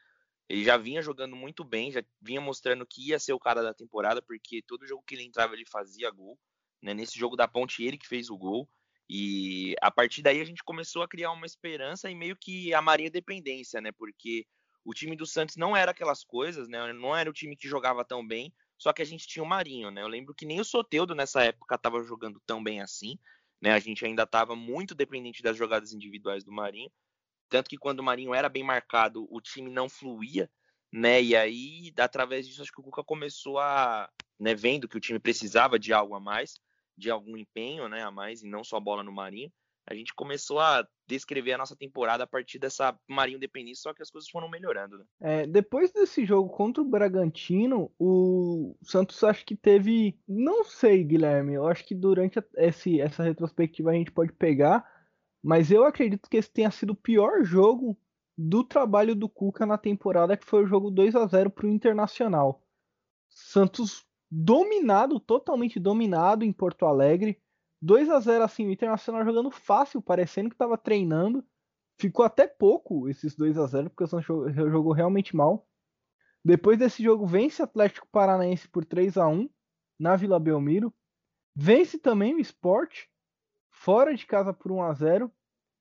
[0.48, 3.72] ele já vinha jogando muito bem, já vinha mostrando que ia ser o cara da
[3.72, 6.38] temporada, porque todo jogo que ele entrava ele fazia gol.
[6.82, 6.92] Né?
[6.92, 8.68] Nesse jogo da Ponte, ele que fez o gol.
[9.08, 12.82] E a partir daí a gente começou a criar uma esperança e meio que a
[12.82, 13.90] Marinha dependência, né?
[13.92, 14.46] Porque
[14.84, 16.92] o time do Santos não era aquelas coisas, né?
[16.92, 19.90] Não era o time que jogava tão bem, só que a gente tinha o Marinho,
[19.90, 20.02] né?
[20.02, 23.18] Eu lembro que nem o Soteudo nessa época estava jogando tão bem assim,
[23.60, 23.72] né?
[23.72, 26.90] A gente ainda estava muito dependente das jogadas individuais do Marinho,
[27.48, 30.50] tanto que quando o Marinho era bem marcado, o time não fluía,
[30.92, 31.22] né?
[31.22, 35.18] E aí, através disso, acho que o Cuca começou a, né, vendo que o time
[35.18, 36.58] precisava de algo a mais,
[36.96, 39.52] de algum empenho, né, a mais, e não só bola no Marinho,
[39.86, 44.02] a gente começou a descrever a nossa temporada a partir dessa Marinho dependência, só que
[44.02, 44.98] as coisas foram melhorando.
[44.98, 45.04] Né?
[45.20, 51.54] É, depois desse jogo contra o Bragantino, o Santos acho que teve, não sei, Guilherme,
[51.54, 54.84] eu acho que durante esse, essa retrospectiva a gente pode pegar,
[55.42, 57.98] mas eu acredito que esse tenha sido o pior jogo
[58.36, 61.70] do trabalho do Cuca na temporada, que foi o jogo 2 a 0 para o
[61.70, 62.62] Internacional.
[63.28, 67.40] Santos dominado, totalmente dominado em Porto Alegre.
[67.82, 71.44] 2 a 0 assim, o Internacional jogando fácil, parecendo que estava treinando.
[71.98, 75.66] Ficou até pouco esses 2 a 0 porque o Santos jogou realmente mal.
[76.44, 79.48] Depois desse jogo, vence o Atlético Paranaense por 3 a 1
[79.98, 80.92] na Vila Belmiro.
[81.54, 83.06] Vence também o Sport,
[83.70, 85.32] fora de casa por 1 a 0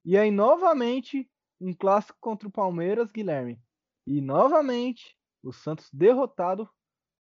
[0.03, 1.29] E aí, novamente,
[1.61, 3.61] um clássico contra o Palmeiras, Guilherme.
[4.05, 6.69] E novamente, o Santos derrotado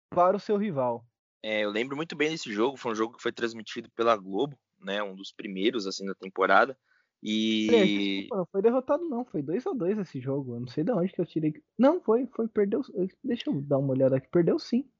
[0.09, 1.07] para o seu rival.
[1.43, 4.59] É, eu lembro muito bem desse jogo, foi um jogo que foi transmitido pela Globo,
[4.79, 5.03] né?
[5.03, 6.77] Um dos primeiros, assim, da temporada.
[7.23, 7.67] E.
[7.69, 9.25] Desculpa, não foi derrotado, não.
[9.25, 10.55] Foi 2 a 2 esse jogo.
[10.55, 11.53] Eu não sei de onde que eu tirei.
[11.79, 12.83] Não, foi, foi, perdeu.
[13.23, 14.29] Deixa eu dar uma olhada aqui.
[14.29, 14.91] Perdeu sim.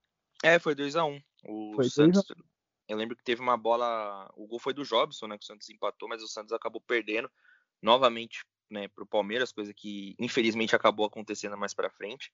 [0.43, 2.31] É, foi 2 a 1 O foi Santos.
[2.31, 2.35] A...
[2.89, 4.31] Eu lembro que teve uma bola.
[4.37, 5.39] O gol foi do Jobson, né?
[5.39, 7.31] Que o Santos empatou, mas o Santos acabou perdendo
[7.83, 12.33] novamente né, para o Palmeiras, coisa que infelizmente acabou acontecendo mais para frente.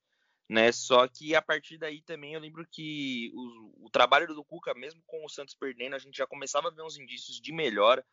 [0.49, 0.71] Né?
[0.71, 5.03] Só que a partir daí também eu lembro que o, o, trabalho do Cuca, mesmo
[5.07, 8.05] com o Santos perdendo, a gente já começava a ver uns indícios de melhora.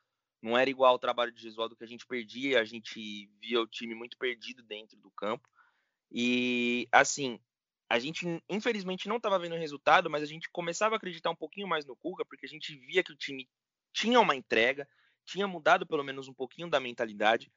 [0.42, 3.68] Não era igual ao trabalho de Gesualdo que a gente perdia, a gente via o
[3.68, 5.48] time muito perdido dentro do campo.
[6.12, 7.40] E assim,
[7.90, 11.36] a gente infelizmente não estava vendo o resultado, mas a gente começava a acreditar um
[11.36, 13.48] pouquinho mais no Cuca, porque a gente via que o time
[13.94, 14.88] tinha uma entrega,
[15.24, 17.52] tinha mudado pelo menos um pouquinho da mentalidade.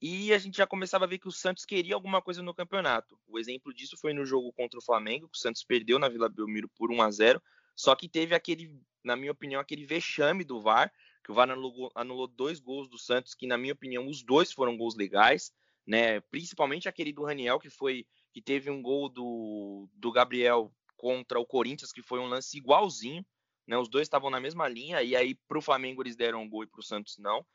[0.00, 3.18] E a gente já começava a ver que o Santos queria alguma coisa no campeonato.
[3.26, 6.28] O exemplo disso foi no jogo contra o Flamengo, que o Santos perdeu na Vila
[6.28, 7.42] Belmiro por 1 a 0
[7.78, 11.92] só que teve aquele, na minha opinião, aquele vexame do VAR, que o VAR anulou,
[11.94, 15.52] anulou dois gols do Santos, que na minha opinião os dois foram gols legais,
[15.86, 16.20] né?
[16.22, 21.46] Principalmente aquele do Raniel, que foi que teve um gol do, do Gabriel contra o
[21.46, 23.24] Corinthians, que foi um lance igualzinho,
[23.64, 23.78] né?
[23.78, 26.64] Os dois estavam na mesma linha, e aí para o Flamengo eles deram um gol
[26.64, 27.46] e para o Santos não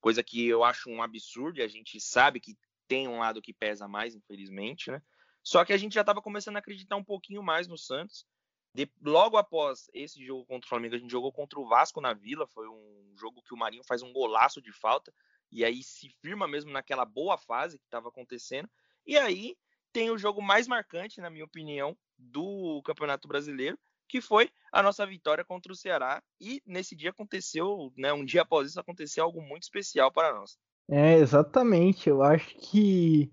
[0.00, 2.56] coisa que eu acho um absurdo, e a gente sabe que
[2.88, 5.00] tem um lado que pesa mais, infelizmente, né?
[5.42, 8.26] Só que a gente já estava começando a acreditar um pouquinho mais no Santos.
[8.74, 12.12] De, logo após esse jogo contra o Flamengo, a gente jogou contra o Vasco na
[12.12, 12.46] Vila.
[12.48, 15.12] Foi um jogo que o Marinho faz um golaço de falta.
[15.50, 18.68] E aí se firma mesmo naquela boa fase que estava acontecendo.
[19.06, 19.56] E aí
[19.92, 23.78] tem o jogo mais marcante, na minha opinião, do Campeonato Brasileiro,
[24.10, 26.22] que foi a nossa vitória contra o Ceará.
[26.40, 30.58] E nesse dia aconteceu, né, um dia após isso, aconteceu algo muito especial para nós.
[30.88, 32.08] É, exatamente.
[32.08, 33.30] Eu acho que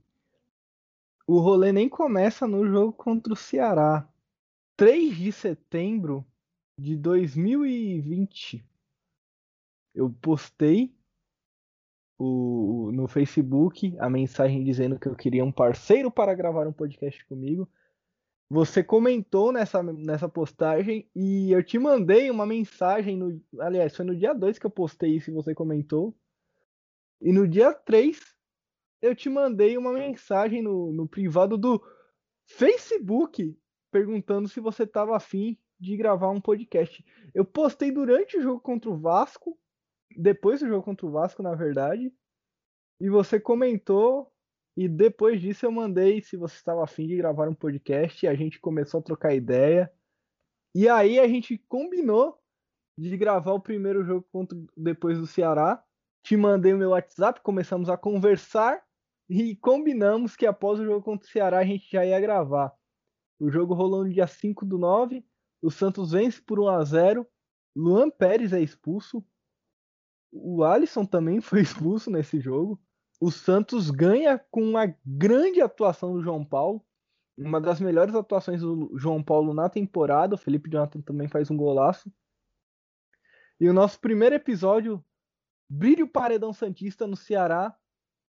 [1.25, 4.07] o rolê nem começa no jogo contra o Ceará.
[4.75, 6.23] 3 de setembro
[6.79, 8.63] de 2020,
[9.95, 10.95] eu postei
[12.19, 17.25] o, no Facebook a mensagem dizendo que eu queria um parceiro para gravar um podcast
[17.25, 17.67] comigo.
[18.49, 23.17] Você comentou nessa, nessa postagem e eu te mandei uma mensagem.
[23.17, 26.15] No, aliás, foi no dia 2 que eu postei isso e você comentou.
[27.21, 28.19] E no dia 3
[29.01, 31.83] eu te mandei uma mensagem no, no privado do
[32.45, 33.57] Facebook
[33.91, 37.05] perguntando se você estava afim de gravar um podcast.
[37.33, 39.57] Eu postei durante o jogo contra o Vasco,
[40.15, 42.13] depois do jogo contra o Vasco, na verdade.
[42.99, 44.31] E você comentou
[44.77, 48.27] e depois disso eu mandei se você estava afim de gravar um podcast.
[48.27, 49.91] A gente começou a trocar ideia.
[50.75, 52.39] E aí a gente combinou
[52.95, 55.83] de gravar o primeiro jogo contra, depois do Ceará.
[56.23, 58.83] Te mandei o meu WhatsApp, começamos a conversar
[59.27, 62.71] e combinamos que após o jogo contra o Ceará a gente já ia gravar.
[63.39, 65.25] O jogo rolou no dia 5 do 9.
[65.59, 67.27] O Santos vence por 1 a 0
[67.75, 69.25] Luan Pérez é expulso.
[70.31, 72.79] O Alisson também foi expulso nesse jogo
[73.19, 76.85] o Santos ganha com uma grande atuação do João Paulo,
[77.37, 80.35] uma das melhores atuações do João Paulo na temporada.
[80.35, 82.11] O Felipe Jonathan também faz um golaço.
[83.59, 85.03] E o nosso primeiro episódio,
[85.69, 87.75] Brilho Paredão Santista no Ceará,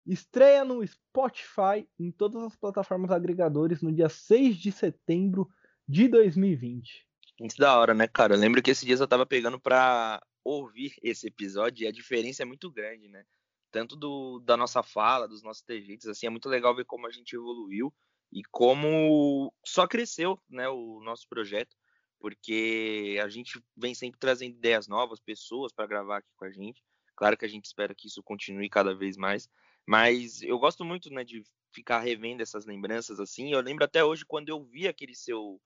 [0.07, 5.49] estreia no Spotify em todas as plataformas agregadores no dia 6 de setembro
[5.87, 7.07] de 2020.
[7.39, 8.35] Muito da hora, né, cara?
[8.35, 12.43] Eu lembro que esses dias eu tava pegando pra ouvir esse episódio e a diferença
[12.43, 13.25] é muito grande, né?
[13.71, 17.11] Tanto do, da nossa fala, dos nossos trejeitos, assim, é muito legal ver como a
[17.11, 17.93] gente evoluiu
[18.33, 21.77] e como só cresceu, né, o nosso projeto,
[22.19, 26.83] porque a gente vem sempre trazendo ideias novas, pessoas para gravar aqui com a gente.
[27.17, 29.49] Claro que a gente espera que isso continue cada vez mais,
[29.87, 33.53] mas eu gosto muito, né, de ficar revendo essas lembranças assim.
[33.53, 35.61] Eu lembro até hoje quando eu vi aquele seu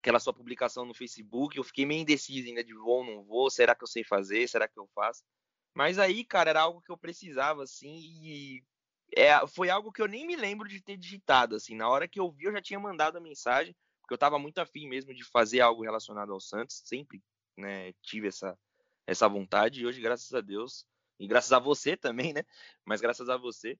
[0.00, 3.50] aquela sua publicação no Facebook, eu fiquei meio indeciso ainda de vou ou não vou,
[3.50, 5.24] será que eu sei fazer, será que eu faço?
[5.78, 8.64] Mas aí, cara, era algo que eu precisava, assim, e
[9.16, 11.76] é, foi algo que eu nem me lembro de ter digitado, assim.
[11.76, 14.58] Na hora que eu vi, eu já tinha mandado a mensagem, porque eu estava muito
[14.58, 17.22] afim mesmo de fazer algo relacionado ao Santos, sempre
[17.56, 18.58] né, tive essa,
[19.06, 20.84] essa vontade, e hoje, graças a Deus,
[21.16, 22.42] e graças a você também, né?
[22.84, 23.78] Mas graças a você,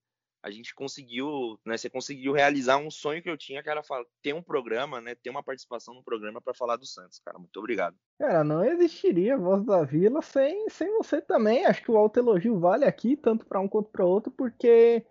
[0.49, 1.77] a gente conseguiu, né?
[1.77, 3.83] Você conseguiu realizar um sonho que eu tinha, que era
[4.23, 5.15] ter um programa, né?
[5.15, 7.39] Ter uma participação no programa para falar do Santos, cara.
[7.39, 7.97] Muito obrigado.
[8.19, 11.67] Cara, não existiria Voz da Vila sem, sem você também.
[11.67, 15.05] Acho que o alto elogio vale aqui, tanto para um quanto para outro, porque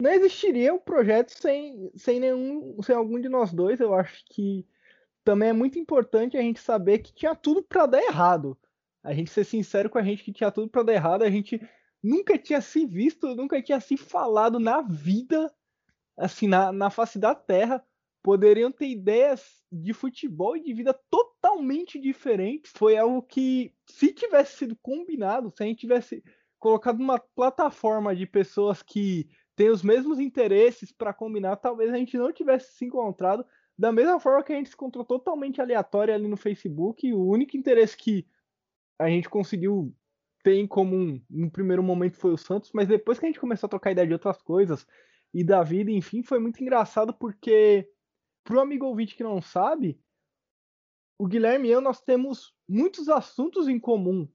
[0.00, 3.80] não existiria o um projeto sem, sem nenhum, sem algum de nós dois.
[3.80, 4.64] Eu acho que
[5.24, 8.56] também é muito importante a gente saber que tinha tudo para dar errado.
[9.02, 11.60] A gente ser sincero com a gente que tinha tudo para dar errado, a gente
[12.02, 15.52] nunca tinha se visto, nunca tinha se falado na vida,
[16.16, 17.84] assim, na, na face da terra,
[18.22, 22.72] poderiam ter ideias de futebol e de vida totalmente diferentes.
[22.76, 26.24] Foi algo que, se tivesse sido combinado, se a gente tivesse
[26.58, 32.18] colocado uma plataforma de pessoas que têm os mesmos interesses para combinar, talvez a gente
[32.18, 33.44] não tivesse se encontrado.
[33.78, 37.56] Da mesma forma que a gente se encontrou totalmente aleatório ali no Facebook, o único
[37.56, 38.26] interesse que
[38.98, 39.94] a gente conseguiu
[40.46, 43.66] ter em comum no primeiro momento foi o Santos, mas depois que a gente começou
[43.66, 44.86] a trocar ideia de outras coisas
[45.34, 47.90] e da vida, enfim, foi muito engraçado porque
[48.44, 50.00] pro amigo ouvinte que não sabe,
[51.18, 54.28] o Guilherme e eu nós temos muitos assuntos em comum,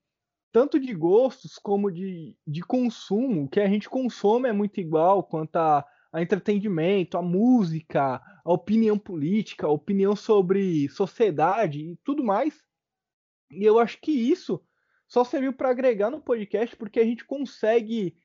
[0.51, 5.23] tanto de gostos como de, de consumo, o que a gente consome é muito igual
[5.23, 12.21] quanto a, a entretenimento, a música, a opinião política, a opinião sobre sociedade e tudo
[12.21, 12.61] mais.
[13.49, 14.61] E eu acho que isso
[15.11, 18.15] só serviu para agregar no podcast porque a gente consegue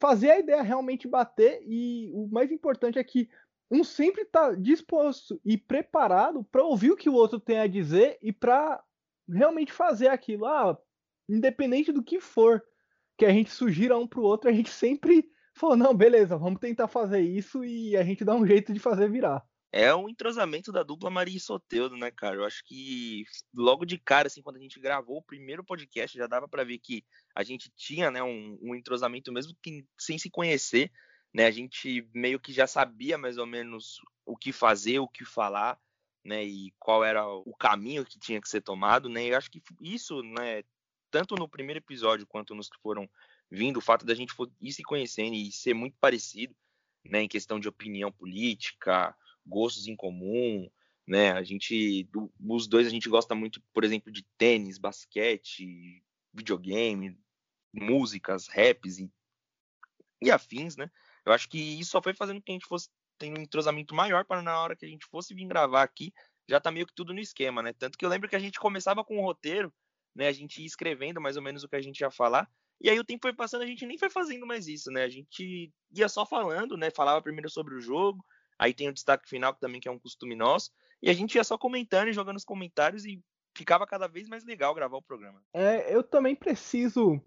[0.00, 3.30] fazer a ideia realmente bater e o mais importante é que
[3.70, 8.18] um sempre está disposto e preparado para ouvir o que o outro tem a dizer
[8.20, 8.82] e para
[9.28, 10.44] realmente fazer aquilo.
[10.44, 10.76] Ah,
[11.28, 12.60] independente do que for
[13.16, 16.58] que a gente sugira um para o outro, a gente sempre falou: não, beleza, vamos
[16.58, 19.46] tentar fazer isso e a gente dá um jeito de fazer virar.
[19.72, 22.36] É um entrosamento da dupla Maria e Soteudo, né, cara?
[22.36, 26.26] Eu acho que logo de cara, assim, quando a gente gravou o primeiro podcast, já
[26.26, 27.02] dava para ver que
[27.34, 30.92] a gente tinha, né, um, um entrosamento mesmo que sem se conhecer
[31.32, 31.46] né?
[31.46, 35.78] A gente meio que já sabia mais ou menos o que fazer, o que falar,
[36.24, 36.44] né?
[36.44, 39.24] E qual era o caminho que tinha que ser tomado, né?
[39.26, 40.62] Eu acho que isso, né?
[41.10, 43.08] Tanto no primeiro episódio quanto nos que foram
[43.50, 46.54] vindo, o fato da gente ir se conhecendo e ser muito parecido,
[47.04, 47.22] né?
[47.22, 49.14] Em questão de opinião política,
[49.46, 50.70] gostos em comum,
[51.06, 51.32] né?
[51.32, 52.08] A gente,
[52.40, 56.02] os dois a gente gosta muito, por exemplo, de tênis, basquete,
[56.32, 57.18] videogame,
[57.72, 59.10] músicas, raps e,
[60.20, 60.90] e afins, né?
[61.24, 64.24] Eu acho que isso só foi fazendo que a gente fosse tendo um entrosamento maior
[64.24, 66.12] para na hora que a gente fosse vir gravar aqui,
[66.48, 67.72] já tá meio que tudo no esquema, né?
[67.72, 69.72] Tanto que eu lembro que a gente começava com o roteiro,
[70.14, 70.28] né?
[70.28, 72.50] A gente ia escrevendo mais ou menos o que a gente ia falar.
[72.80, 75.04] E aí o tempo foi passando, a gente nem foi fazendo mais isso, né?
[75.04, 76.90] A gente ia só falando, né?
[76.90, 78.24] Falava primeiro sobre o jogo,
[78.62, 80.70] aí tem o destaque final, que também que é um costume nosso,
[81.02, 83.20] e a gente ia só comentando e jogando os comentários e
[83.56, 85.42] ficava cada vez mais legal gravar o programa.
[85.52, 87.20] É, eu também preciso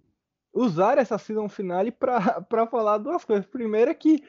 [0.54, 3.46] usar essa season finale para falar duas coisas.
[3.46, 4.24] Primeiro é que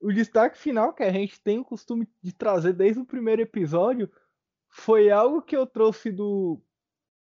[0.00, 4.08] o destaque final que a gente tem o costume de trazer desde o primeiro episódio
[4.70, 6.62] foi algo que eu trouxe do,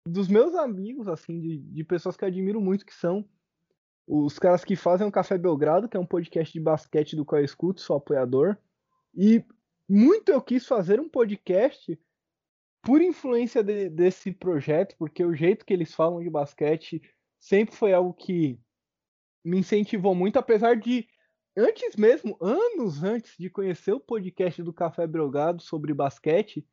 [0.07, 3.29] dos meus amigos, assim, de, de pessoas que eu admiro muito, que são
[4.07, 7.41] os caras que fazem o Café Belgrado, que é um podcast de basquete do qual
[7.41, 8.57] eu escuto, sou apoiador.
[9.17, 9.43] E
[9.89, 11.99] muito eu quis fazer um podcast
[12.83, 17.03] por influência de, desse projeto, porque o jeito que eles falam de basquete
[17.41, 18.61] sempre foi algo que
[19.45, 21.09] me incentivou muito, apesar de
[21.57, 26.67] antes mesmo, anos antes de conhecer o podcast do Café Brogado sobre basquete,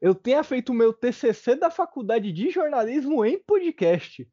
[0.00, 4.28] eu tenha feito o meu TCC da faculdade de jornalismo em podcast.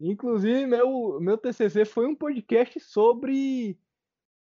[0.00, 3.78] Inclusive, meu, meu TCC foi um podcast sobre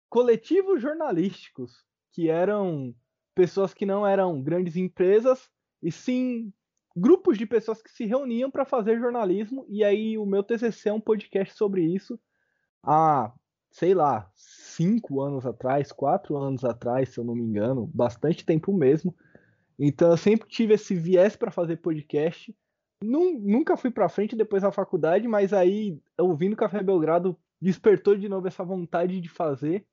[0.08, 1.85] coletivos jornalísticos,
[2.16, 2.94] que eram
[3.34, 5.50] pessoas que não eram grandes empresas,
[5.82, 6.50] e sim
[6.96, 10.92] grupos de pessoas que se reuniam para fazer jornalismo, e aí o meu TCC é
[10.94, 12.18] um podcast sobre isso
[12.82, 13.30] há,
[13.70, 18.72] sei lá, cinco anos atrás, quatro anos atrás, se eu não me engano, bastante tempo
[18.72, 19.14] mesmo.
[19.78, 22.56] Então eu sempre tive esse viés para fazer podcast.
[23.04, 28.48] Nunca fui para frente depois da faculdade, mas aí, ouvindo Café Belgrado, despertou de novo
[28.48, 29.86] essa vontade de fazer.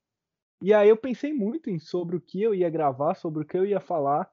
[0.64, 3.58] E aí eu pensei muito em sobre o que eu ia gravar, sobre o que
[3.58, 4.32] eu ia falar.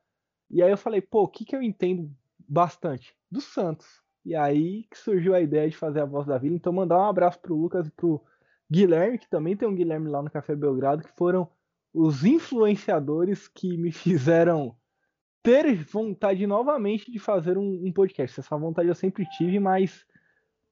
[0.49, 2.09] E aí eu falei, pô, o que, que eu entendo
[2.49, 4.01] bastante do Santos.
[4.25, 6.55] E aí que surgiu a ideia de fazer a voz da vila.
[6.55, 8.25] Então, mandar um abraço pro Lucas e pro
[8.71, 11.51] Guilherme, que também tem um Guilherme lá no Café Belgrado, que foram
[11.93, 14.77] os influenciadores que me fizeram
[15.43, 18.39] ter vontade novamente de fazer um, um podcast.
[18.39, 20.07] Essa vontade eu sempre tive, mas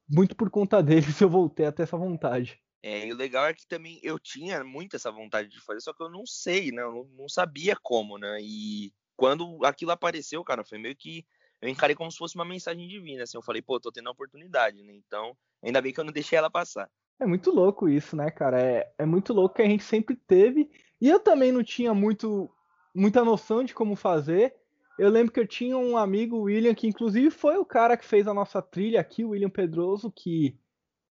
[0.09, 2.63] muito por conta deles eu voltei até essa vontade.
[2.83, 5.93] É, e o legal é que também eu tinha muito essa vontade de fazer, só
[5.93, 6.83] que eu não sei, né?
[6.83, 8.39] Eu não, sabia como, né?
[8.41, 11.27] E quando aquilo apareceu, cara, foi meio que
[11.61, 14.13] eu encarei como se fosse uma mensagem divina, assim, eu falei, pô, tô tendo a
[14.13, 14.95] oportunidade, né?
[14.95, 16.89] Então, ainda bem que eu não deixei ela passar.
[17.21, 18.61] É muito louco isso, né, cara?
[18.61, 20.71] É, é muito louco que a gente sempre teve.
[21.01, 22.49] E eu também não tinha muito,
[22.95, 24.55] muita noção de como fazer.
[24.97, 28.29] Eu lembro que eu tinha um amigo, William, que inclusive foi o cara que fez
[28.29, 30.57] a nossa trilha aqui, o William Pedroso, que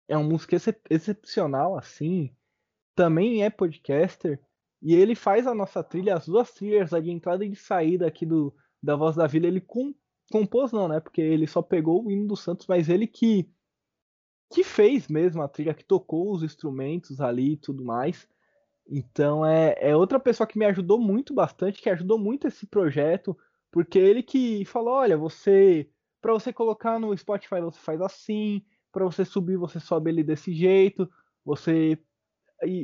[0.08, 2.36] é um músico excep excepcional, assim.
[2.96, 4.40] Também é podcaster.
[4.82, 8.26] E ele faz a nossa trilha, as duas trilhas, de entrada e de saída aqui
[8.26, 9.96] do, da Voz da Vila, ele com,
[10.30, 11.00] compôs não, né?
[11.00, 13.50] Porque ele só pegou o hino do Santos, mas ele que
[14.54, 18.28] que fez mesmo a trilha, que tocou os instrumentos ali e tudo mais.
[18.88, 23.36] Então é, é outra pessoa que me ajudou muito bastante, que ajudou muito esse projeto,
[23.72, 25.90] porque ele que falou, olha, você
[26.22, 28.64] para você colocar no Spotify você faz assim,
[28.94, 31.10] para você subir você sobe ele desse jeito,
[31.44, 32.00] você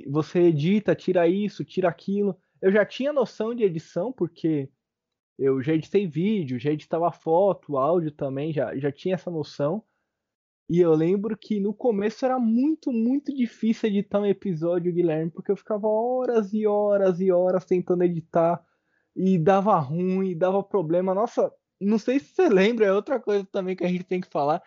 [0.09, 2.35] você edita, tira isso, tira aquilo.
[2.61, 4.69] Eu já tinha noção de edição porque
[5.37, 9.81] eu já editei vídeo, já editava foto, áudio também, já, já tinha essa noção.
[10.69, 15.51] E eu lembro que no começo era muito, muito difícil editar um episódio, Guilherme, porque
[15.51, 18.61] eu ficava horas e horas e horas tentando editar
[19.15, 21.15] e dava ruim, dava problema.
[21.15, 24.29] Nossa, não sei se você lembra, é outra coisa também que a gente tem que
[24.29, 24.61] falar.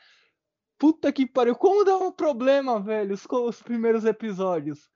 [0.83, 4.91] Puta que pariu, como dava problema, velho, os, os primeiros episódios.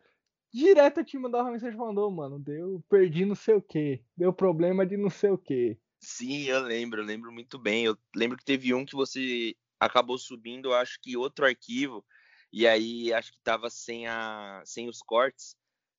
[0.53, 4.85] Direto eu te mandava mensagem falando, mano, deu, perdi não sei o que, deu problema
[4.85, 5.79] de não sei o que.
[6.01, 7.85] Sim, eu lembro, eu lembro muito bem.
[7.85, 12.05] Eu lembro que teve um que você acabou subindo, acho que outro arquivo,
[12.53, 15.55] e aí acho que tava sem, a, sem os cortes.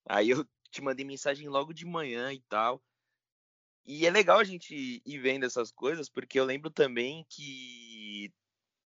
[0.05, 2.83] Aí eu te mandei mensagem logo de manhã e tal.
[3.85, 8.33] E é legal a gente ir vendo essas coisas, porque eu lembro também que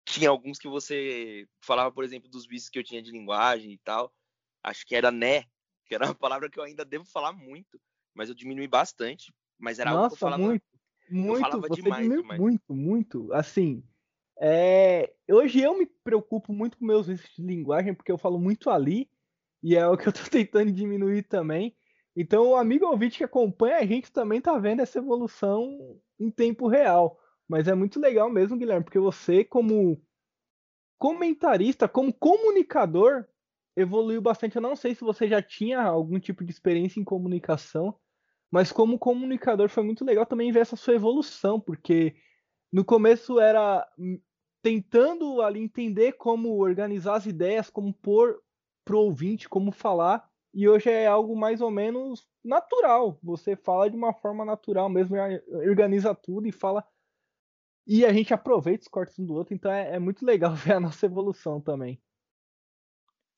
[0.09, 3.79] tinha alguns que você falava, por exemplo, dos vícios que eu tinha de linguagem e
[3.79, 4.13] tal.
[4.63, 5.45] Acho que era né,
[5.87, 7.81] que era uma palavra que eu ainda devo falar muito,
[8.15, 9.33] mas eu diminui bastante.
[9.59, 10.65] Mas era Nossa, algo que eu falava, muito,
[11.11, 12.41] muito, eu falava você demais, demais.
[12.41, 13.33] muito, muito.
[13.33, 13.83] Assim,
[14.41, 18.71] é, hoje eu me preocupo muito com meus vícios de linguagem, porque eu falo muito
[18.71, 19.11] ali,
[19.63, 21.77] e é o que eu tô tentando diminuir também.
[22.15, 26.67] Então, o amigo ouvinte que acompanha a gente também tá vendo essa evolução em tempo
[26.67, 27.19] real.
[27.49, 30.03] Mas é muito legal mesmo, Guilherme, porque você, como
[30.99, 33.25] comentarista, como comunicador,
[33.77, 34.57] evoluiu bastante.
[34.57, 37.99] Eu não sei se você já tinha algum tipo de experiência em comunicação,
[38.51, 42.15] mas como comunicador foi muito legal também ver essa sua evolução, porque
[42.73, 43.89] no começo era
[44.63, 48.43] tentando ali entender como organizar as ideias, como pôr
[48.85, 53.19] pro ouvinte, como falar, e hoje é algo mais ou menos natural.
[53.23, 55.17] Você fala de uma forma natural mesmo,
[55.69, 56.85] organiza tudo e fala.
[57.91, 60.75] E a gente aproveita os cortes um do outro, então é, é muito legal ver
[60.75, 61.99] a nossa evolução também.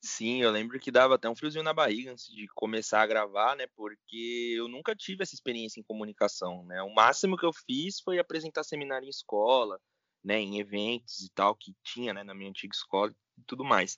[0.03, 3.55] Sim, eu lembro que dava até um friozinho na barriga antes de começar a gravar,
[3.55, 3.67] né?
[3.77, 6.83] Porque eu nunca tive essa experiência em comunicação, né?
[6.83, 9.79] O máximo que eu fiz foi apresentar seminário em escola,
[10.25, 10.41] né?
[10.41, 12.25] Em eventos e tal que tinha, né?
[12.25, 13.95] Na minha antiga escola e tudo mais.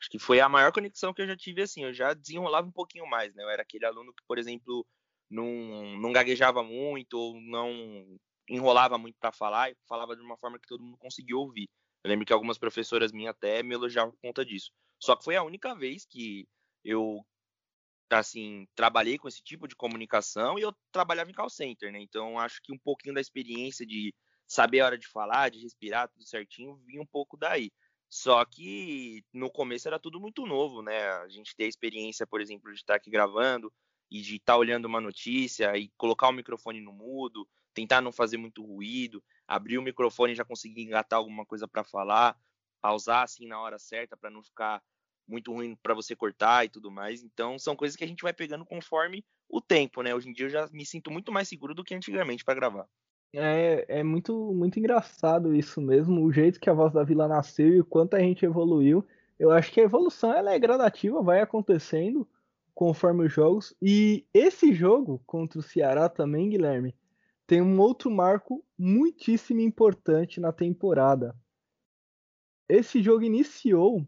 [0.00, 1.84] Acho que foi a maior conexão que eu já tive, assim.
[1.84, 3.42] Eu já desenrolava um pouquinho mais, né?
[3.42, 4.84] Eu era aquele aluno que, por exemplo,
[5.30, 5.46] não,
[5.98, 8.18] não gaguejava muito ou não
[8.48, 11.68] enrolava muito para falar e falava de uma forma que todo mundo conseguia ouvir.
[12.02, 14.70] Eu lembro que algumas professoras minhas até me elogiavam por conta disso.
[14.98, 16.46] Só que foi a única vez que
[16.84, 17.24] eu
[18.10, 22.00] assim, trabalhei com esse tipo de comunicação e eu trabalhava em call center, né?
[22.00, 24.14] Então acho que um pouquinho da experiência de
[24.46, 27.70] saber a hora de falar, de respirar tudo certinho, vinha um pouco daí.
[28.08, 31.08] Só que no começo era tudo muito novo, né?
[31.14, 33.72] A gente ter a experiência, por exemplo, de estar aqui gravando
[34.10, 38.36] e de estar olhando uma notícia e colocar o microfone no mudo, tentar não fazer
[38.36, 42.38] muito ruído, abrir o microfone e já conseguir engatar alguma coisa para falar,
[42.80, 44.82] pausar assim na hora certa para não ficar
[45.26, 47.22] muito ruim para você cortar e tudo mais.
[47.22, 50.14] Então, são coisas que a gente vai pegando conforme o tempo, né?
[50.14, 52.86] Hoje em dia eu já me sinto muito mais seguro do que antigamente para gravar.
[53.32, 57.74] É, é muito, muito engraçado isso mesmo, o jeito que a Voz da Vila nasceu
[57.74, 59.04] e o quanto a gente evoluiu.
[59.38, 62.28] Eu acho que a evolução ela é gradativa, vai acontecendo
[62.74, 63.74] conforme os jogos.
[63.82, 66.94] E esse jogo contra o Ceará também, Guilherme,
[67.46, 71.36] tem um outro marco muitíssimo importante na temporada.
[72.68, 74.06] Esse jogo iniciou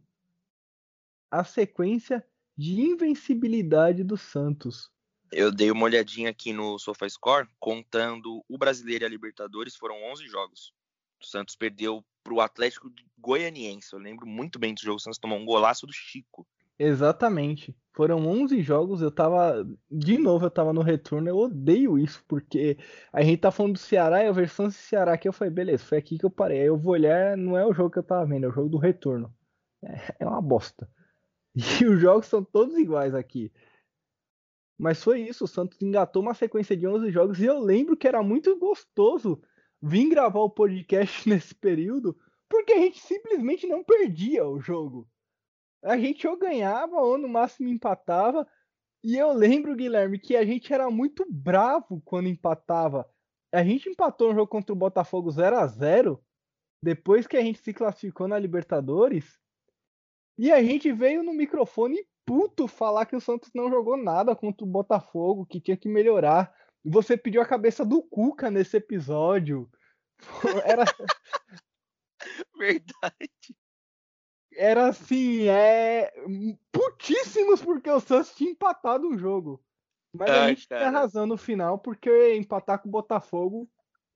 [1.30, 2.26] a sequência
[2.56, 4.90] de invencibilidade do Santos.
[5.30, 10.26] Eu dei uma olhadinha aqui no SofaScore, contando o Brasileiro e a Libertadores, foram 11
[10.28, 10.72] jogos.
[11.20, 13.92] O Santos perdeu para o Atlético Goianiense.
[13.92, 14.96] Eu lembro muito bem do jogo.
[14.96, 16.46] O Santos tomou um golaço do Chico.
[16.78, 17.76] Exatamente.
[17.94, 19.66] Foram 11 jogos, eu tava.
[19.90, 21.28] De novo, eu tava no retorno.
[21.28, 22.76] Eu odeio isso, porque
[23.12, 25.84] a gente tá falando do Ceará e a versão do Ceará aqui eu falei, beleza,
[25.84, 26.60] foi aqui que eu parei.
[26.60, 28.68] Aí eu vou olhar, não é o jogo que eu tava vendo, é o jogo
[28.68, 29.34] do retorno.
[29.82, 30.88] É, é uma bosta.
[31.82, 33.50] E os jogos são todos iguais aqui.
[34.78, 38.06] Mas foi isso, o Santos engatou uma sequência de 11 jogos e eu lembro que
[38.06, 39.40] era muito gostoso
[39.80, 42.14] vir gravar o podcast nesse período,
[42.48, 45.08] porque a gente simplesmente não perdia o jogo.
[45.86, 48.46] A gente ou ganhava ou no máximo empatava.
[49.04, 53.08] E eu lembro, Guilherme, que a gente era muito bravo quando empatava.
[53.52, 56.20] A gente empatou um jogo contra o Botafogo 0 a 0
[56.82, 59.38] depois que a gente se classificou na Libertadores.
[60.36, 64.66] E a gente veio no microfone puto falar que o Santos não jogou nada contra
[64.66, 66.52] o Botafogo, que tinha que melhorar.
[66.84, 69.70] Você pediu a cabeça do Cuca nesse episódio.
[70.64, 70.84] Era.
[72.58, 73.56] Verdade.
[74.56, 76.12] Era assim, é.
[76.72, 79.62] putíssimos porque o Santos tinha empatado o jogo.
[80.12, 80.80] Mas Ai, a gente cara.
[80.80, 83.70] tinha razão no final, porque empatar com o Botafogo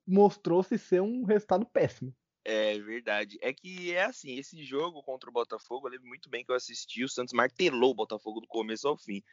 [0.05, 2.13] mostrou-se ser um resultado péssimo.
[2.43, 3.37] É verdade.
[3.41, 6.55] É que é assim, esse jogo contra o Botafogo, eu lembro muito bem que eu
[6.55, 9.23] assisti, o Santos martelou o Botafogo do começo ao fim.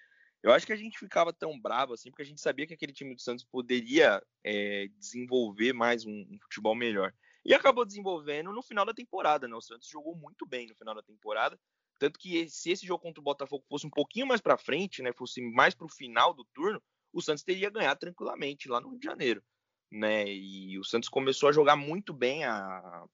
[0.43, 2.93] Eu acho que a gente ficava tão bravo assim, porque a gente sabia que aquele
[2.93, 7.13] time do Santos poderia é, desenvolver mais um, um, futebol melhor.
[7.49, 9.57] E acabou desenvolvendo no final da temporada, né?
[9.57, 11.59] O Santos jogou muito bem no final da temporada.
[11.99, 15.13] Tanto que se esse jogo contra o Botafogo fosse um pouquinho mais para frente, né?
[15.13, 16.81] Fosse mais para o final do turno,
[17.13, 19.43] o Santos teria ganhado tranquilamente lá no Rio de Janeiro
[19.91, 20.25] né?
[20.29, 23.05] E o Santos começou a jogar muito bem a,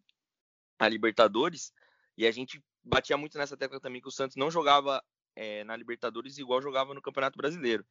[0.79, 1.73] a Libertadores
[2.17, 5.03] e a gente batia muito nessa tecla também que o Santos não jogava
[5.37, 7.85] é, na Libertadores igual jogava no Campeonato Brasileiro.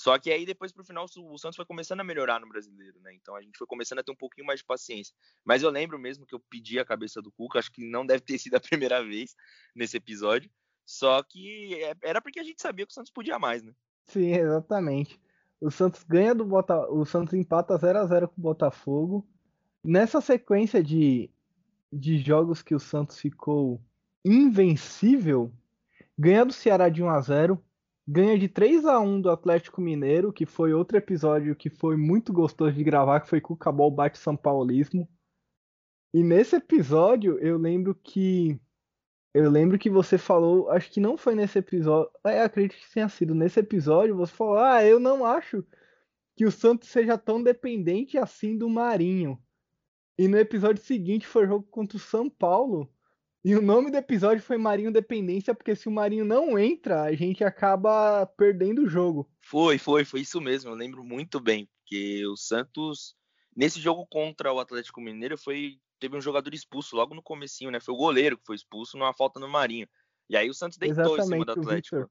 [0.00, 3.12] Só que aí depois pro final o Santos foi começando a melhorar no Brasileiro, né?
[3.12, 5.14] Então a gente foi começando a ter um pouquinho mais de paciência.
[5.44, 8.22] Mas eu lembro mesmo que eu pedi a cabeça do Cuca, acho que não deve
[8.22, 9.36] ter sido a primeira vez
[9.76, 10.50] nesse episódio.
[10.86, 13.74] Só que é, era porque a gente sabia que o Santos podia mais, né?
[14.06, 15.20] Sim, exatamente.
[15.60, 16.98] O Santos ganha do Botafogo.
[16.98, 19.28] O Santos empata 0 a 0 com o Botafogo.
[19.84, 21.30] Nessa sequência de,
[21.92, 23.78] de jogos que o Santos ficou
[24.24, 25.52] invencível,
[26.18, 27.62] ganha do Ceará de 1 a 0
[28.10, 32.32] ganha de 3 a 1 do Atlético Mineiro, que foi outro episódio que foi muito
[32.32, 35.08] gostoso de gravar, que foi o Cabal bate São Paulismo.
[36.12, 38.60] E nesse episódio eu lembro que
[39.32, 43.08] eu lembro que você falou, acho que não foi nesse episódio, é, acredito que tenha
[43.08, 45.64] sido nesse episódio, você falou: "Ah, eu não acho
[46.36, 49.40] que o Santos seja tão dependente assim do Marinho".
[50.18, 52.92] E no episódio seguinte foi jogo contra o São Paulo.
[53.42, 57.14] E o nome do episódio foi Marinho Dependência, porque se o Marinho não entra, a
[57.14, 59.30] gente acaba perdendo o jogo.
[59.40, 60.70] Foi, foi, foi isso mesmo.
[60.70, 63.14] Eu lembro muito bem, porque o Santos
[63.56, 67.78] nesse jogo contra o Atlético Mineiro foi teve um jogador expulso logo no comecinho, né?
[67.78, 69.86] Foi o goleiro que foi expulso numa falta no Marinho.
[70.28, 72.10] E aí o Santos deitou Exatamente, em cima do Atlético.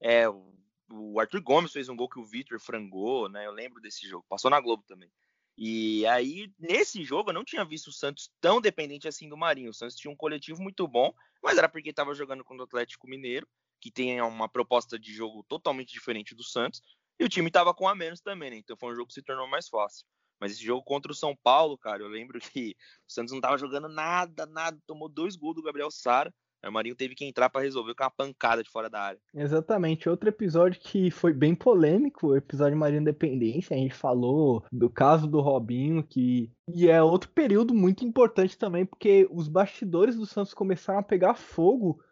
[0.00, 0.54] É, o,
[0.90, 3.46] o Arthur Gomes fez um gol que o Vitor frangou, né?
[3.46, 4.24] Eu lembro desse jogo.
[4.28, 5.10] Passou na Globo também.
[5.58, 9.70] E aí, nesse jogo, eu não tinha visto o Santos tão dependente assim do Marinho.
[9.70, 13.08] O Santos tinha um coletivo muito bom, mas era porque estava jogando contra o Atlético
[13.08, 13.48] Mineiro,
[13.80, 16.82] que tem uma proposta de jogo totalmente diferente do Santos,
[17.18, 18.56] e o time estava com a menos também, né?
[18.56, 20.04] Então foi um jogo que se tornou mais fácil.
[20.38, 22.76] Mas esse jogo contra o São Paulo, cara, eu lembro que
[23.08, 24.78] o Santos não tava jogando nada, nada.
[24.86, 26.32] Tomou dois gols do Gabriel Sara.
[26.66, 29.20] Aí o Marinho teve que entrar para resolver com uma pancada de fora da área.
[29.32, 30.08] Exatamente.
[30.08, 33.76] Outro episódio que foi bem polêmico, o episódio Marinho Independência.
[33.76, 36.50] A gente falou do caso do Robinho, que.
[36.66, 41.36] E é outro período muito importante também, porque os bastidores do Santos começaram a pegar
[41.36, 42.02] fogo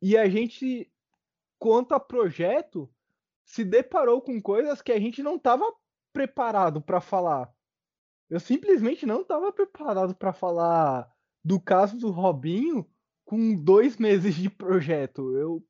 [0.00, 0.88] e a gente,
[1.58, 2.88] quanto a projeto,
[3.44, 5.64] se deparou com coisas que a gente não estava
[6.12, 7.52] preparado para falar.
[8.30, 11.12] Eu simplesmente não estava preparado para falar
[11.44, 12.86] do caso do Robinho
[13.28, 15.36] com dois meses de projeto.
[15.36, 15.62] Eu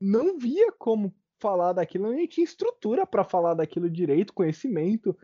[0.00, 5.18] não via como falar daquilo, eu nem tinha estrutura para falar daquilo direito, conhecimento.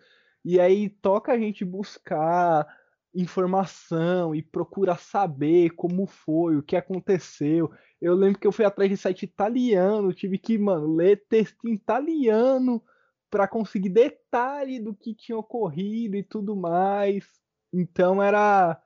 [0.44, 2.66] E aí toca a gente buscar
[3.14, 7.70] informação e procurar saber como foi, o que aconteceu.
[8.00, 11.74] Eu lembro que eu fui atrás de site italiano, tive que, mano, ler texto em
[11.74, 12.82] italiano
[13.30, 17.24] para conseguir detalhe do que tinha ocorrido e tudo mais.
[17.72, 18.82] Então era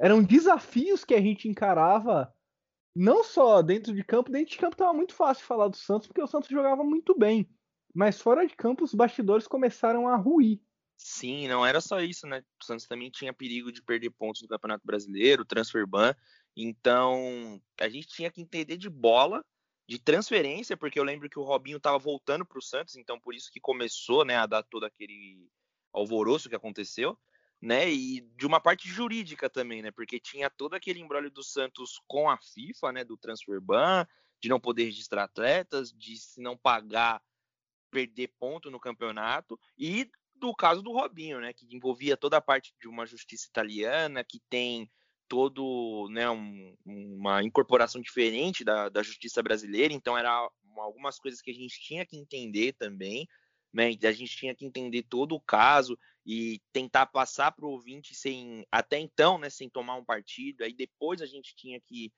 [0.00, 2.34] eram desafios que a gente encarava
[2.96, 6.22] não só dentro de campo, dentro de campo estava muito fácil falar do Santos porque
[6.22, 7.48] o Santos jogava muito bem,
[7.94, 10.60] mas fora de campo os bastidores começaram a ruir.
[10.96, 12.42] Sim, não era só isso, né?
[12.60, 16.14] O Santos também tinha perigo de perder pontos no Campeonato Brasileiro, transfer ban.
[16.56, 19.44] Então, a gente tinha que entender de bola
[19.88, 23.34] de transferência, porque eu lembro que o Robinho estava voltando para o Santos, então por
[23.34, 25.48] isso que começou né, a dar todo aquele
[25.92, 27.18] alvoroço que aconteceu,
[27.60, 27.90] né?
[27.90, 29.90] E de uma parte jurídica também, né?
[29.90, 33.04] Porque tinha todo aquele embrólio do Santos com a FIFA, né?
[33.04, 34.06] Do transfer ban,
[34.40, 37.22] de não poder registrar atletas, de se não pagar,
[37.90, 41.52] perder ponto no campeonato, e do caso do Robinho, né?
[41.52, 44.90] Que envolvia toda a parte de uma justiça italiana, que tem
[45.30, 51.52] todo né, um, uma incorporação diferente da, da justiça brasileira, então era algumas coisas que
[51.52, 53.28] a gente tinha que entender também,
[53.72, 53.96] né?
[54.02, 58.66] A gente tinha que entender todo o caso e tentar passar para o ouvinte sem
[58.70, 60.64] até então, né, sem tomar um partido.
[60.64, 62.12] Aí depois a gente tinha que,